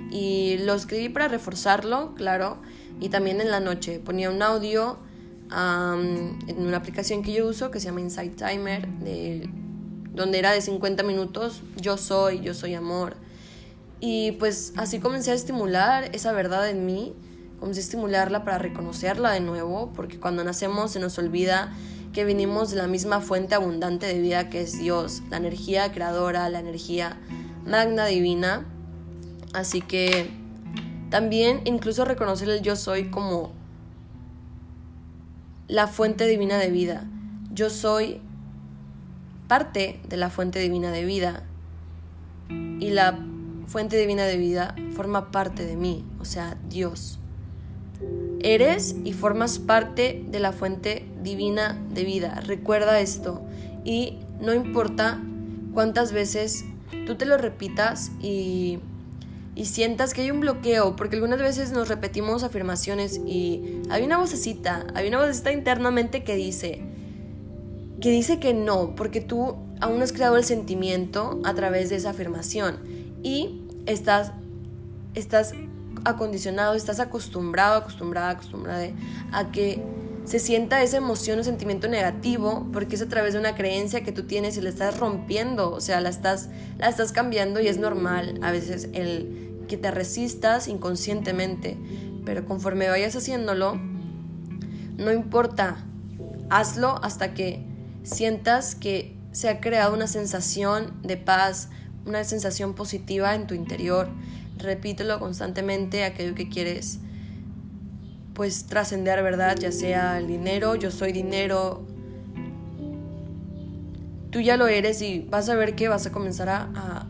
Y 0.10 0.58
lo 0.60 0.74
escribí 0.74 1.10
para 1.10 1.28
reforzarlo, 1.28 2.16
claro. 2.16 2.58
Y 3.02 3.10
también 3.10 3.42
en 3.42 3.52
la 3.52 3.60
noche 3.60 4.00
ponía 4.00 4.30
un 4.30 4.42
audio 4.42 5.00
en 5.52 6.56
una 6.58 6.78
aplicación 6.78 7.24
que 7.24 7.34
yo 7.34 7.48
uso 7.48 7.72
que 7.72 7.80
se 7.80 7.86
llama 7.86 8.02
Insight 8.02 8.36
Timer, 8.36 8.88
de, 8.88 9.50
donde 10.14 10.40
era 10.40 10.52
de 10.52 10.62
50 10.62 11.04
minutos, 11.04 11.62
yo 11.78 11.98
soy, 11.98 12.42
yo 12.42 12.54
soy 12.54 12.74
amor. 12.74 13.16
Y 14.00 14.34
pues 14.34 14.74
así 14.76 15.00
comencé 15.00 15.32
a 15.32 15.34
estimular 15.34 16.10
esa 16.14 16.32
verdad 16.32 16.70
en 16.70 16.86
mí, 16.86 17.16
comencé 17.60 17.80
a 17.80 17.84
estimularla 17.84 18.44
para 18.44 18.58
reconocerla 18.58 19.32
de 19.32 19.40
nuevo, 19.40 19.92
porque 19.96 20.20
cuando 20.20 20.44
nacemos 20.44 20.92
se 20.92 21.00
nos 21.00 21.18
olvida 21.18 21.74
que 22.14 22.26
venimos 22.26 22.72
de 22.72 22.78
la 22.78 22.88
misma 22.88 23.22
fuente 23.22 23.56
abundante 23.56 24.06
de 24.08 24.20
vida 24.20 24.50
que 24.50 24.62
es 24.62 24.78
Dios, 24.78 25.24
la 25.30 25.38
energía 25.38 25.92
creadora, 25.92 26.50
la 26.50 26.60
energía 26.60 27.18
magna 27.66 28.06
divina. 28.06 28.66
Así 29.54 29.82
que 29.82 30.30
también 31.10 31.62
incluso 31.66 32.06
reconocer 32.06 32.50
el 32.50 32.62
yo 32.62 32.76
soy 32.76 33.10
como 33.10 33.57
la 35.68 35.88
fuente 35.88 36.28
divina 36.28 36.58
de 36.58 36.72
vida. 36.72 37.06
Yo 37.54 37.70
soy 37.70 38.22
parte 39.48 40.00
de 40.08 40.18
la 40.18 40.30
fuente 40.30 40.60
divina 40.60 40.92
de 40.92 41.06
vida 41.06 41.44
y 42.50 42.90
la 42.90 43.20
fuente 43.66 43.98
divina 43.98 44.26
de 44.26 44.38
vida 44.38 44.76
forma 44.94 45.32
parte 45.32 45.66
de 45.66 45.76
mí, 45.76 46.06
o 46.20 46.26
sea, 46.26 46.58
Dios. 46.70 47.20
Eres 48.40 48.96
y 49.04 49.14
formas 49.14 49.60
parte 49.60 50.24
de 50.30 50.40
la 50.40 50.52
fuente 50.52 51.06
divina 51.24 51.78
de 51.90 52.04
vida. 52.04 52.42
Recuerda 52.46 53.00
esto. 53.00 53.42
Y 53.84 54.20
no 54.40 54.54
importa 54.54 55.20
cuántas 55.74 56.12
veces 56.12 56.66
tú 57.06 57.16
te 57.16 57.26
lo 57.26 57.38
repitas 57.38 58.12
y, 58.22 58.80
y, 59.58 59.66
sientas 59.66 60.14
que 60.14 60.22
hay 60.22 60.32
un 60.32 60.40
bloqueo, 60.40 60.96
porque 60.96 61.16
algunas 61.16 61.40
veces 61.40 61.72
nos 61.72 61.88
repetimos 61.88 62.44
afirmaciones 62.44 63.20
y 63.26 63.82
hay 63.90 64.04
una 64.04 64.18
vocecita, 64.18 64.86
hay 64.94 65.08
una 65.08 65.20
vocecita 65.20 65.52
internamente 65.52 66.24
que 66.24 66.36
dice, 66.36 66.82
que 68.00 68.12
dice 68.12 68.40
que 68.40 68.54
no, 68.54 68.96
porque 68.96 69.22
tú 69.22 69.56
aún 69.80 70.02
has 70.02 70.14
creado 70.14 70.38
el 70.38 70.44
sentimiento 70.44 71.40
a 71.44 71.54
través 71.54 71.90
de 71.90 71.98
esa 71.98 72.12
afirmación. 72.12 72.80
Y 73.24 73.62
estás, 73.86 74.32
estás 75.16 75.54
acondicionado, 76.06 76.76
estás 76.76 77.00
acostumbrado, 77.00 77.78
acostumbrada, 77.78 78.30
acostumbrada 78.30 78.90
a 79.32 79.52
que 79.52 79.82
se 80.28 80.40
sienta 80.40 80.84
esa 80.84 80.98
emoción 80.98 81.40
o 81.40 81.44
sentimiento 81.44 81.88
negativo 81.88 82.68
porque 82.74 82.96
es 82.96 83.02
a 83.02 83.08
través 83.08 83.34
de 83.34 83.40
una 83.40 83.56
creencia 83.56 84.04
que 84.04 84.12
tú 84.12 84.24
tienes 84.24 84.58
y 84.58 84.62
la 84.62 84.70
estás 84.70 85.00
rompiendo, 85.00 85.72
o 85.72 85.80
sea, 85.80 86.02
la 86.02 86.10
estás, 86.10 86.50
la 86.78 86.90
estás 86.90 87.14
cambiando 87.14 87.62
y 87.62 87.68
es 87.68 87.78
normal 87.78 88.38
a 88.42 88.52
veces 88.52 88.90
el 88.92 89.47
que 89.68 89.78
te 89.78 89.92
resistas 89.92 90.68
inconscientemente, 90.68 91.78
pero 92.26 92.46
conforme 92.46 92.90
vayas 92.90 93.16
haciéndolo, 93.16 93.80
no 94.98 95.12
importa, 95.12 95.86
hazlo 96.50 97.00
hasta 97.04 97.34
que 97.34 97.64
sientas 98.04 98.76
que 98.76 99.16
se 99.32 99.50
ha 99.50 99.60
creado 99.60 99.94
una 99.94 100.08
sensación 100.08 100.94
de 101.04 101.18
paz, 101.18 101.70
una 102.06 102.24
sensación 102.24 102.74
positiva 102.74 103.36
en 103.36 103.46
tu 103.46 103.54
interior. 103.54 104.10
Repítelo 104.58 105.20
constantemente, 105.20 106.04
aquello 106.04 106.34
que 106.34 106.50
quieres 106.50 107.00
pues 108.38 108.66
trascender, 108.68 109.24
¿verdad? 109.24 109.58
Ya 109.60 109.72
sea 109.72 110.20
el 110.20 110.28
dinero, 110.28 110.76
yo 110.76 110.92
soy 110.92 111.12
dinero. 111.12 111.84
Tú 114.30 114.42
ya 114.42 114.58
lo 114.58 114.68
eres 114.68 115.02
y 115.02 115.26
vas 115.28 115.50
a 115.50 115.56
ver 115.56 115.76
que 115.76 115.88
vas 115.88 116.06
a 116.06 116.12
comenzar 116.12 116.50
a, 116.50 116.70
a, 116.76 117.08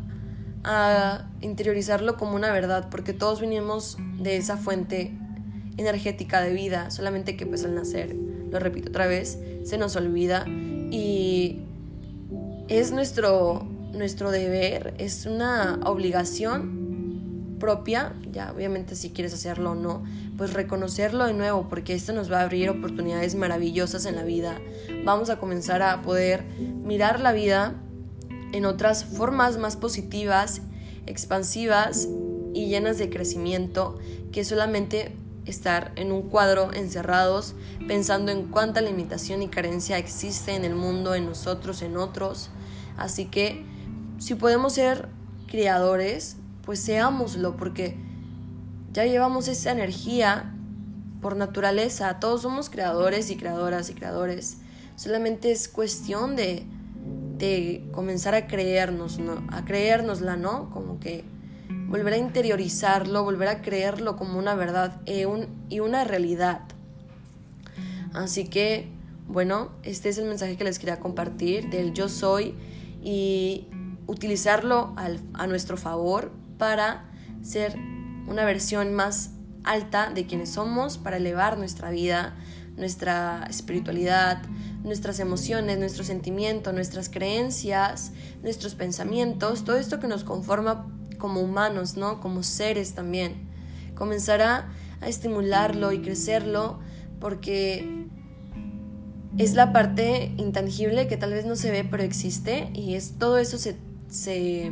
interiorizarlo 1.42 2.18
como 2.18 2.36
una 2.36 2.52
verdad, 2.52 2.90
porque 2.90 3.14
todos 3.14 3.40
venimos 3.42 3.98
de 4.20 4.38
esa 4.38 4.58
fuente 4.58 5.14
energética 5.78 6.42
de 6.42 6.54
vida, 6.54 6.92
solamente 6.92 7.38
que 7.38 7.46
pues 7.46 7.64
al 7.64 7.76
nacer, 7.76 8.16
lo 8.52 8.60
repito 8.60 8.90
otra 8.90 9.08
vez, 9.08 9.38
se 9.64 9.78
nos 9.78 9.96
olvida 9.96 10.46
y 10.48 11.60
es 12.68 12.92
nuestro, 12.92 13.68
nuestro 13.94 14.32
deber, 14.32 14.94
es 14.98 15.26
una 15.26 15.80
obligación 15.86 17.58
propia, 17.60 18.14
ya 18.32 18.52
obviamente 18.52 18.96
si 18.96 19.10
quieres 19.10 19.34
hacerlo 19.34 19.72
o 19.72 19.76
no, 19.76 20.04
pues 20.38 20.54
reconocerlo 20.54 21.26
de 21.26 21.34
nuevo, 21.34 21.68
porque 21.70 21.94
esto 21.94 22.14
nos 22.14 22.32
va 22.32 22.40
a 22.40 22.44
abrir 22.44 22.70
oportunidades 22.70 23.36
maravillosas 23.36 24.06
en 24.06 24.16
la 24.16 24.24
vida. 24.24 24.60
Vamos 25.04 25.30
a 25.30 25.38
comenzar 25.38 25.82
a 25.82 26.02
poder 26.02 26.44
mirar 26.60 27.20
la 27.20 27.32
vida 27.32 27.76
en 28.54 28.66
otras 28.66 29.06
formas 29.06 29.58
más 29.58 29.75
positivas, 29.75 30.62
expansivas 31.06 32.08
y 32.54 32.68
llenas 32.68 32.98
de 32.98 33.10
crecimiento 33.10 33.98
que 34.32 34.44
solamente 34.44 35.16
estar 35.46 35.92
en 35.96 36.12
un 36.12 36.24
cuadro 36.24 36.74
encerrados 36.74 37.56
pensando 37.88 38.32
en 38.32 38.48
cuánta 38.48 38.82
limitación 38.82 39.42
y 39.42 39.48
carencia 39.48 39.98
existe 39.98 40.56
en 40.56 40.66
el 40.66 40.75
mundo, 40.75 41.16
en 41.16 41.25
nosotros, 41.25 41.82
en 41.82 41.98
otros. 41.98 42.50
Así 42.98 43.25
que 43.25 43.66
si 44.20 44.36
podemos 44.36 44.74
ser 44.74 45.10
creadores, 45.48 46.38
pues 46.63 46.80
seámoslo, 46.80 47.56
porque 47.56 47.98
ya 48.92 49.06
llevamos 49.06 49.48
esa 49.48 49.72
energía 49.72 50.53
por 51.22 51.36
naturaleza. 51.36 52.20
Todos 52.20 52.42
somos 52.42 52.70
creadores 52.70 53.29
y 53.29 53.38
creadoras 53.38 53.90
y 53.90 53.94
creadores. 53.94 54.57
Solamente 54.96 55.51
es 55.51 55.68
cuestión 55.68 56.36
de, 56.36 56.66
de 57.38 57.88
comenzar 57.92 58.36
a 58.36 58.48
creernos, 58.48 59.20
¿no? 59.20 59.44
A 59.50 59.66
creérnosla, 59.66 60.36
¿no? 60.36 60.70
Como 60.72 61.00
que 61.00 61.24
volver 61.88 62.14
a 62.14 62.18
interiorizarlo, 62.18 63.24
volver 63.24 63.48
a 63.48 63.62
creerlo 63.62 64.18
como 64.18 64.38
una 64.38 64.56
verdad 64.56 65.02
e 65.06 65.28
y 65.70 65.80
una 65.80 66.04
realidad. 66.04 66.62
Así 68.14 68.46
que, 68.46 68.90
bueno, 69.28 69.72
este 69.84 70.10
es 70.10 70.18
el 70.18 70.26
mensaje 70.26 70.58
que 70.58 70.64
les 70.64 70.80
quería 70.80 71.00
compartir 71.00 71.70
del 71.70 71.94
yo 71.94 72.10
soy 72.10 72.56
y 73.02 73.68
utilizarlo 74.08 74.96
a 75.34 75.48
nuestro 75.48 75.78
favor 75.78 76.32
para 76.58 77.06
ser 77.42 77.78
una 78.28 78.44
versión 78.46 78.94
más 78.94 79.32
alta 79.64 80.10
de 80.10 80.26
quienes 80.26 80.50
somos, 80.50 80.98
para 80.98 81.18
elevar 81.18 81.58
nuestra 81.58 81.92
vida, 81.92 82.36
nuestra 82.77 83.46
espiritualidad, 83.50 84.42
nuestras 84.83 85.20
emociones, 85.20 85.77
nuestros 85.79 86.07
sentimientos, 86.07 86.74
nuestras 86.74 87.09
creencias, 87.09 88.13
nuestros 88.44 88.75
pensamientos, 88.75 89.66
todo 89.66 89.77
esto 89.77 90.00
que 90.00 90.07
nos 90.07 90.24
conforma 90.24 90.87
como 91.18 91.42
humanos, 91.42 91.98
¿no? 91.98 92.22
Como 92.22 92.44
seres 92.44 92.94
también. 92.94 93.48
Comenzará 93.96 94.70
a 95.01 95.07
estimularlo 95.07 95.92
y 95.92 96.01
crecerlo 96.01 96.79
porque 97.20 98.07
es 99.37 99.53
la 99.53 99.74
parte 99.74 100.31
intangible 100.37 101.07
que 101.07 101.18
tal 101.18 101.33
vez 101.33 101.46
no 101.46 101.55
se 101.55 101.72
ve 101.72 101.83
pero 101.83 102.03
existe 102.03 102.70
y 102.74 102.96
es 102.96 103.18
todo 103.18 103.37
eso 103.37 103.57
se, 103.57 103.77
se 104.07 104.72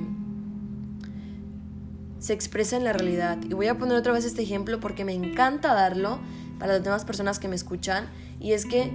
se 2.25 2.33
expresa 2.33 2.75
en 2.75 2.83
la 2.83 2.91
realidad. 2.91 3.37
Y 3.47 3.53
voy 3.53 3.67
a 3.67 3.77
poner 3.77 3.95
otra 3.95 4.11
vez 4.11 4.25
este 4.25 4.41
ejemplo 4.41 4.79
porque 4.79 5.05
me 5.05 5.13
encanta 5.13 5.75
darlo 5.75 6.19
para 6.59 6.73
las 6.73 6.83
demás 6.83 7.05
personas 7.05 7.39
que 7.39 7.47
me 7.47 7.55
escuchan. 7.55 8.09
Y 8.39 8.53
es 8.53 8.65
que 8.65 8.91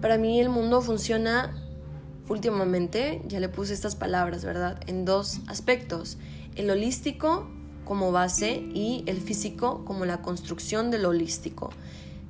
para 0.00 0.18
mí 0.18 0.40
el 0.40 0.48
mundo 0.48 0.80
funciona 0.80 1.54
últimamente, 2.28 3.22
ya 3.26 3.40
le 3.40 3.48
puse 3.48 3.72
estas 3.72 3.96
palabras, 3.96 4.44
¿verdad? 4.44 4.80
En 4.86 5.04
dos 5.04 5.40
aspectos. 5.46 6.18
El 6.56 6.70
holístico 6.70 7.48
como 7.84 8.12
base 8.12 8.62
y 8.74 9.02
el 9.06 9.20
físico 9.20 9.84
como 9.84 10.04
la 10.04 10.20
construcción 10.20 10.90
del 10.90 11.06
holístico. 11.06 11.70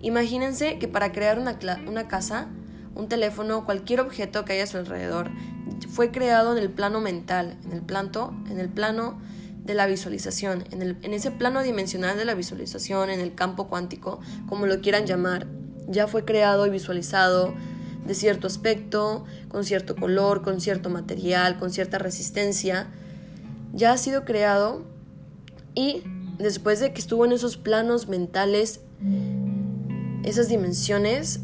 Imagínense 0.00 0.78
que 0.78 0.87
para 0.87 1.11
crear 1.11 1.38
una, 1.38 1.58
una 1.88 2.06
casa, 2.06 2.46
un 2.94 3.08
teléfono, 3.08 3.64
cualquier 3.64 4.00
objeto 4.00 4.44
que 4.44 4.52
haya 4.52 4.64
a 4.64 4.66
su 4.68 4.76
alrededor, 4.76 5.30
fue 5.90 6.11
creado 6.12 6.56
en 6.56 6.62
el 6.62 6.70
plano 6.70 7.00
mental, 7.00 7.56
en 7.64 7.72
el, 7.72 7.82
planto, 7.82 8.32
en 8.48 8.61
el 8.61 8.68
plano 8.68 9.18
de 9.68 9.74
la 9.74 9.87
visualización, 9.87 10.64
en, 10.70 10.81
el, 10.81 10.96
en 11.02 11.12
ese 11.12 11.31
plano 11.31 11.62
dimensional 11.62 12.16
de 12.16 12.24
la 12.24 12.35
visualización, 12.35 13.11
en 13.11 13.20
el 13.20 13.35
campo 13.35 13.68
cuántico, 13.68 14.18
como 14.48 14.66
lo 14.66 14.81
quieran 14.81 15.04
llamar, 15.04 15.46
ya 15.87 16.09
fue 16.09 16.24
creado 16.24 16.66
y 16.66 16.70
visualizado 16.70 17.54
de 18.07 18.14
cierto 18.14 18.46
aspecto, 18.46 19.26
con 19.48 19.64
cierto 19.64 19.94
color, 19.94 20.40
con 20.40 20.62
cierto 20.62 20.88
material, 20.88 21.59
con 21.59 21.70
cierta 21.70 21.98
resistencia, 21.98 22.88
ya 23.74 23.92
ha 23.92 23.98
sido 23.98 24.24
creado 24.24 24.87
y 25.74 26.02
después 26.38 26.81
de 26.81 26.94
que 26.94 27.00
estuvo 27.00 27.26
en 27.26 27.33
esos 27.33 27.59
planos 27.59 28.09
mentales, 28.09 28.81
esas 30.24 30.48
dimensiones, 30.48 31.40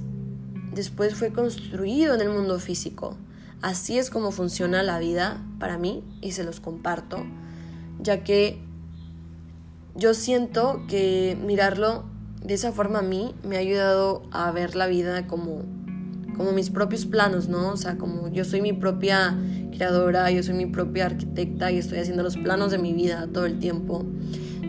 después 0.73 1.15
fue 1.15 1.31
construido 1.31 2.15
en 2.15 2.23
el 2.23 2.31
mundo 2.31 2.59
físico. 2.59 3.19
Así 3.61 3.99
es 3.99 4.09
como 4.09 4.31
funciona 4.31 4.83
la 4.83 4.99
vida 4.99 5.45
para 5.59 5.77
mí 5.77 6.03
y 6.23 6.33
se 6.33 6.43
los 6.43 6.61
comparto 6.61 7.27
ya 8.05 8.23
que 8.23 8.59
yo 9.97 10.15
siento 10.15 10.83
que 10.89 11.37
mirarlo 11.45 12.05
de 12.43 12.55
esa 12.55 12.73
forma 12.73 13.01
a 13.01 13.03
mí 13.03 13.35
me 13.43 13.57
ha 13.57 13.61
ayudado 13.61 14.23
a 14.31 14.51
ver 14.53 14.77
la 14.77 14.87
vida 14.87 15.27
como, 15.27 15.63
como 16.37 16.53
mis 16.53 16.71
propios 16.71 17.07
planos, 17.07 17.49
¿no? 17.49 17.71
O 17.71 17.77
sea, 17.77 17.97
como 17.97 18.29
yo 18.29 18.45
soy 18.45 18.61
mi 18.61 18.75
propia 18.75 19.37
creadora, 19.75 20.31
yo 20.31 20.43
soy 20.43 20.55
mi 20.55 20.67
propia 20.67 21.07
arquitecta 21.07 21.73
y 21.73 21.79
estoy 21.79 21.99
haciendo 21.99 22.23
los 22.23 22.37
planos 22.37 22.71
de 22.71 22.79
mi 22.79 22.93
vida 22.93 23.29
todo 23.33 23.47
el 23.47 23.59
tiempo. 23.59 24.05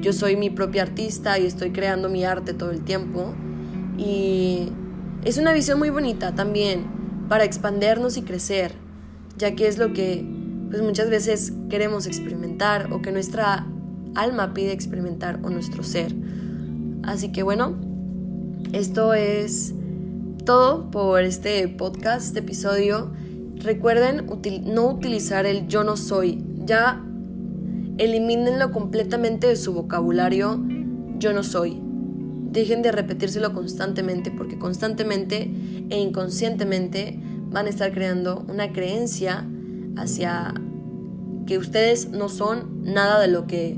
Yo 0.02 0.14
soy 0.14 0.38
mi 0.38 0.50
propia 0.50 0.84
artista 0.84 1.38
y 1.38 1.46
estoy 1.46 1.72
creando 1.72 2.08
mi 2.08 2.24
arte 2.24 2.54
todo 2.54 2.72
el 2.72 2.84
tiempo. 2.84 3.34
Y 3.98 4.70
es 5.26 5.38
una 5.38 5.52
visión 5.52 5.78
muy 5.78 5.90
bonita 5.90 6.34
también 6.34 6.86
para 7.28 7.44
expandernos 7.44 8.16
y 8.16 8.22
crecer, 8.22 8.74
ya 9.38 9.56
que 9.56 9.68
es 9.68 9.78
lo 9.78 9.92
que 9.92 10.35
pues 10.76 10.86
muchas 10.86 11.10
veces 11.10 11.54
queremos 11.70 12.06
experimentar 12.06 12.92
o 12.92 13.02
que 13.02 13.14
nuestra 13.14 13.66
alma 14.14 14.54
pide 14.54 14.74
experimentar 14.74 15.40
o 15.42 15.50
nuestro 15.50 15.84
ser. 15.84 16.14
Así 17.02 17.32
que 17.32 17.44
bueno, 17.44 17.78
esto 18.74 19.14
es 19.14 19.74
todo 20.44 20.92
por 20.92 21.24
este 21.24 21.66
podcast, 21.70 22.26
este 22.28 22.40
episodio. 22.40 23.14
Recuerden 23.56 24.26
no 24.66 24.88
utilizar 24.90 25.46
el 25.46 25.70
yo 25.70 25.86
no 25.86 25.96
soy. 25.96 26.44
Ya 26.66 27.02
elimínenlo 27.98 28.74
completamente 28.74 29.48
de 29.48 29.56
su 29.56 29.72
vocabulario. 29.72 30.62
Yo 31.20 31.32
no 31.32 31.44
soy. 31.44 31.82
Dejen 32.52 32.82
de 32.82 32.92
repetírselo 32.92 33.54
constantemente 33.54 34.30
porque 34.30 34.60
constantemente 34.60 35.50
e 35.90 36.02
inconscientemente 36.02 37.18
van 37.50 37.68
a 37.68 37.70
estar 37.70 37.94
creando 37.94 38.46
una 38.50 38.74
creencia 38.74 39.48
hacia 39.98 40.54
que 41.46 41.58
ustedes 41.58 42.10
no 42.10 42.30
son 42.30 42.84
nada 42.84 43.20
de 43.20 43.28
lo 43.28 43.48
que 43.48 43.78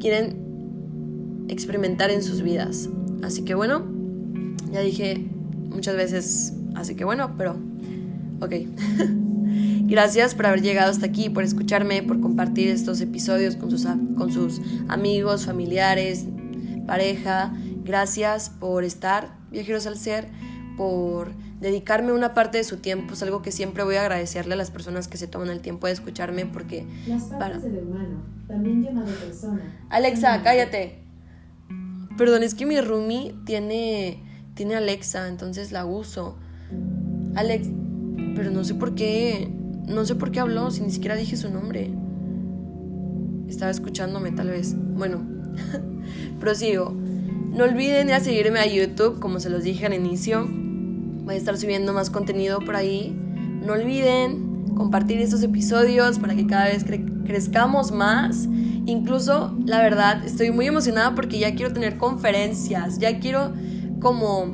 quieren 0.00 1.46
experimentar 1.48 2.10
en 2.10 2.22
sus 2.22 2.42
vidas. 2.42 2.88
Así 3.22 3.42
que 3.42 3.54
bueno, 3.54 3.84
ya 4.72 4.80
dije 4.80 5.26
muchas 5.70 5.96
veces, 5.96 6.54
así 6.74 6.94
que 6.94 7.04
bueno, 7.04 7.34
pero 7.36 7.56
ok. 8.40 8.54
Gracias 9.90 10.36
por 10.36 10.46
haber 10.46 10.62
llegado 10.62 10.90
hasta 10.90 11.06
aquí, 11.06 11.30
por 11.30 11.42
escucharme, 11.42 12.02
por 12.04 12.20
compartir 12.20 12.68
estos 12.68 13.00
episodios 13.00 13.56
con 13.56 13.70
sus, 13.70 13.84
con 14.16 14.32
sus 14.32 14.60
amigos, 14.88 15.46
familiares, 15.46 16.26
pareja. 16.86 17.52
Gracias 17.84 18.50
por 18.50 18.84
estar, 18.84 19.34
viajeros 19.50 19.86
al 19.86 19.96
ser, 19.96 20.28
por 20.76 21.32
dedicarme 21.60 22.12
una 22.12 22.34
parte 22.34 22.58
de 22.58 22.64
su 22.64 22.78
tiempo. 22.78 23.14
Es 23.14 23.22
algo 23.22 23.42
que 23.42 23.52
siempre 23.52 23.84
voy 23.84 23.96
a 23.96 24.02
agradecerle 24.02 24.54
a 24.54 24.56
las 24.56 24.70
personas 24.70 25.08
que 25.08 25.16
se 25.18 25.26
toman 25.26 25.48
el 25.48 25.60
tiempo 25.60 25.86
de 25.86 25.92
escucharme 25.92 26.46
porque... 26.46 26.86
Las 27.06 27.24
partes 27.24 27.62
del 27.62 27.76
hermano, 27.76 28.22
también 28.48 28.82
llamado 28.82 29.12
persona. 29.14 29.60
Alexa, 29.90 30.42
cállate. 30.42 30.98
Perdón, 32.16 32.42
es 32.42 32.54
que 32.54 32.66
mi 32.66 32.80
roomie 32.80 33.34
tiene, 33.46 34.22
tiene 34.54 34.76
Alexa, 34.76 35.28
entonces 35.28 35.72
la 35.72 35.86
uso. 35.86 36.36
Alex, 37.34 37.68
pero 38.34 38.50
no 38.50 38.64
sé 38.64 38.74
por 38.74 38.94
qué 38.94 39.50
no 39.90 40.06
sé 40.06 40.14
por 40.14 40.30
qué 40.30 40.40
habló 40.40 40.70
si 40.70 40.82
ni 40.82 40.90
siquiera 40.90 41.16
dije 41.16 41.36
su 41.36 41.50
nombre. 41.50 41.90
Estaba 43.48 43.70
escuchándome 43.70 44.30
tal 44.30 44.50
vez. 44.50 44.76
Bueno, 44.76 45.26
prosigo. 46.40 46.92
No 46.92 47.64
olviden 47.64 48.08
ir 48.08 48.14
a 48.14 48.20
seguirme 48.20 48.60
a 48.60 48.66
YouTube, 48.66 49.18
como 49.18 49.40
se 49.40 49.50
los 49.50 49.64
dije 49.64 49.86
al 49.86 49.94
inicio. 49.94 50.48
Voy 51.30 51.36
a 51.36 51.38
estar 51.38 51.56
subiendo 51.56 51.92
más 51.92 52.10
contenido 52.10 52.58
por 52.58 52.74
ahí. 52.74 53.16
No 53.64 53.74
olviden 53.74 54.64
compartir 54.74 55.20
estos 55.20 55.44
episodios 55.44 56.18
para 56.18 56.34
que 56.34 56.44
cada 56.44 56.64
vez 56.64 56.84
crezcamos 57.24 57.92
más. 57.92 58.48
Incluso, 58.84 59.56
la 59.64 59.80
verdad, 59.80 60.24
estoy 60.24 60.50
muy 60.50 60.66
emocionada 60.66 61.14
porque 61.14 61.38
ya 61.38 61.54
quiero 61.54 61.72
tener 61.72 61.98
conferencias, 61.98 62.98
ya 62.98 63.20
quiero 63.20 63.52
como 64.00 64.52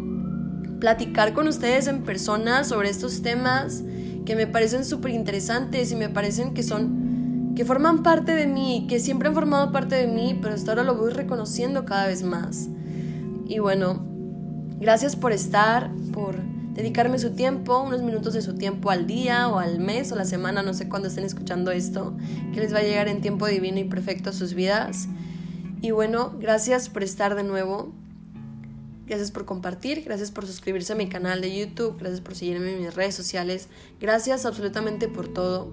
platicar 0.79 1.33
con 1.33 1.49
ustedes 1.49 1.87
en 1.87 2.03
persona 2.03 2.63
sobre 2.63 2.91
estos 2.91 3.23
temas 3.23 3.83
que 4.27 4.37
me 4.37 4.47
parecen 4.47 4.85
súper 4.85 5.13
interesantes 5.13 5.91
y 5.93 5.97
me 5.97 6.11
parecen 6.11 6.53
que 6.53 6.63
son, 6.63 7.55
que 7.57 7.65
forman 7.65 8.03
parte 8.03 8.35
de 8.35 8.47
mí, 8.47 8.85
que 8.87 9.01
siempre 9.01 9.29
han 9.29 9.35
formado 9.35 9.73
parte 9.73 9.95
de 9.95 10.09
mí, 10.09 10.39
pero 10.43 10.53
hasta 10.53 10.73
ahora 10.73 10.85
lo 10.85 10.95
voy 10.97 11.11
reconociendo 11.11 11.87
cada 11.87 12.07
vez 12.07 12.23
más. 12.23 12.69
Y 13.47 13.61
bueno, 13.61 14.05
gracias 14.79 15.17
por 15.17 15.33
estar, 15.33 15.91
por 16.13 16.55
dedicarme 16.77 17.19
su 17.19 17.31
tiempo, 17.31 17.81
unos 17.81 18.03
minutos 18.03 18.35
de 18.35 18.43
su 18.43 18.55
tiempo 18.55 18.91
al 18.91 19.07
día 19.07 19.49
o 19.49 19.59
al 19.59 19.81
mes 19.81 20.13
o 20.13 20.15
la 20.15 20.27
semana, 20.27 20.63
no 20.63 20.75
sé 20.75 20.89
cuándo 20.89 21.09
estén 21.09 21.25
escuchando 21.25 21.71
esto, 21.71 22.15
que 22.53 22.61
les 22.61 22.73
va 22.73 22.79
a 22.79 22.83
llegar 22.83 23.09
en 23.09 23.23
tiempo 23.23 23.47
divino 23.47 23.79
y 23.79 23.85
perfecto 23.85 24.29
a 24.29 24.33
sus 24.35 24.53
vidas. 24.53 25.09
Y 25.81 25.91
bueno, 25.91 26.35
gracias 26.39 26.91
por 26.91 27.03
estar 27.03 27.35
de 27.35 27.45
nuevo. 27.45 27.93
Gracias 29.07 29.31
por 29.31 29.47
compartir, 29.47 30.03
gracias 30.03 30.31
por 30.33 30.47
suscribirse 30.47 30.93
a 30.93 30.97
mi 30.97 31.09
canal 31.09 31.41
de 31.41 31.57
YouTube, 31.57 31.97
gracias 31.99 32.21
por 32.21 32.35
seguirme 32.35 32.75
en 32.75 32.83
mis 32.83 32.95
redes 32.95 33.15
sociales, 33.15 33.69
gracias 34.01 34.45
absolutamente 34.45 35.09
por 35.09 35.29
todo. 35.29 35.73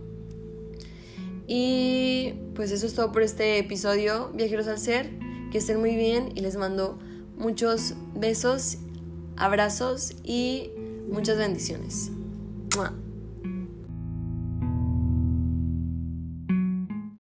Y 1.48 2.36
pues 2.54 2.72
eso 2.72 2.86
es 2.86 2.94
todo 2.94 3.12
por 3.12 3.24
este 3.24 3.58
episodio, 3.58 4.32
Viajeros 4.36 4.68
al 4.68 4.78
Ser, 4.78 5.10
que 5.52 5.58
estén 5.58 5.80
muy 5.80 5.96
bien 5.96 6.32
y 6.36 6.42
les 6.42 6.56
mando 6.56 7.00
muchos 7.36 7.96
besos, 8.16 8.78
abrazos 9.36 10.14
y 10.24 10.70
muchas 11.14 11.38
bendiciones. 11.38 12.12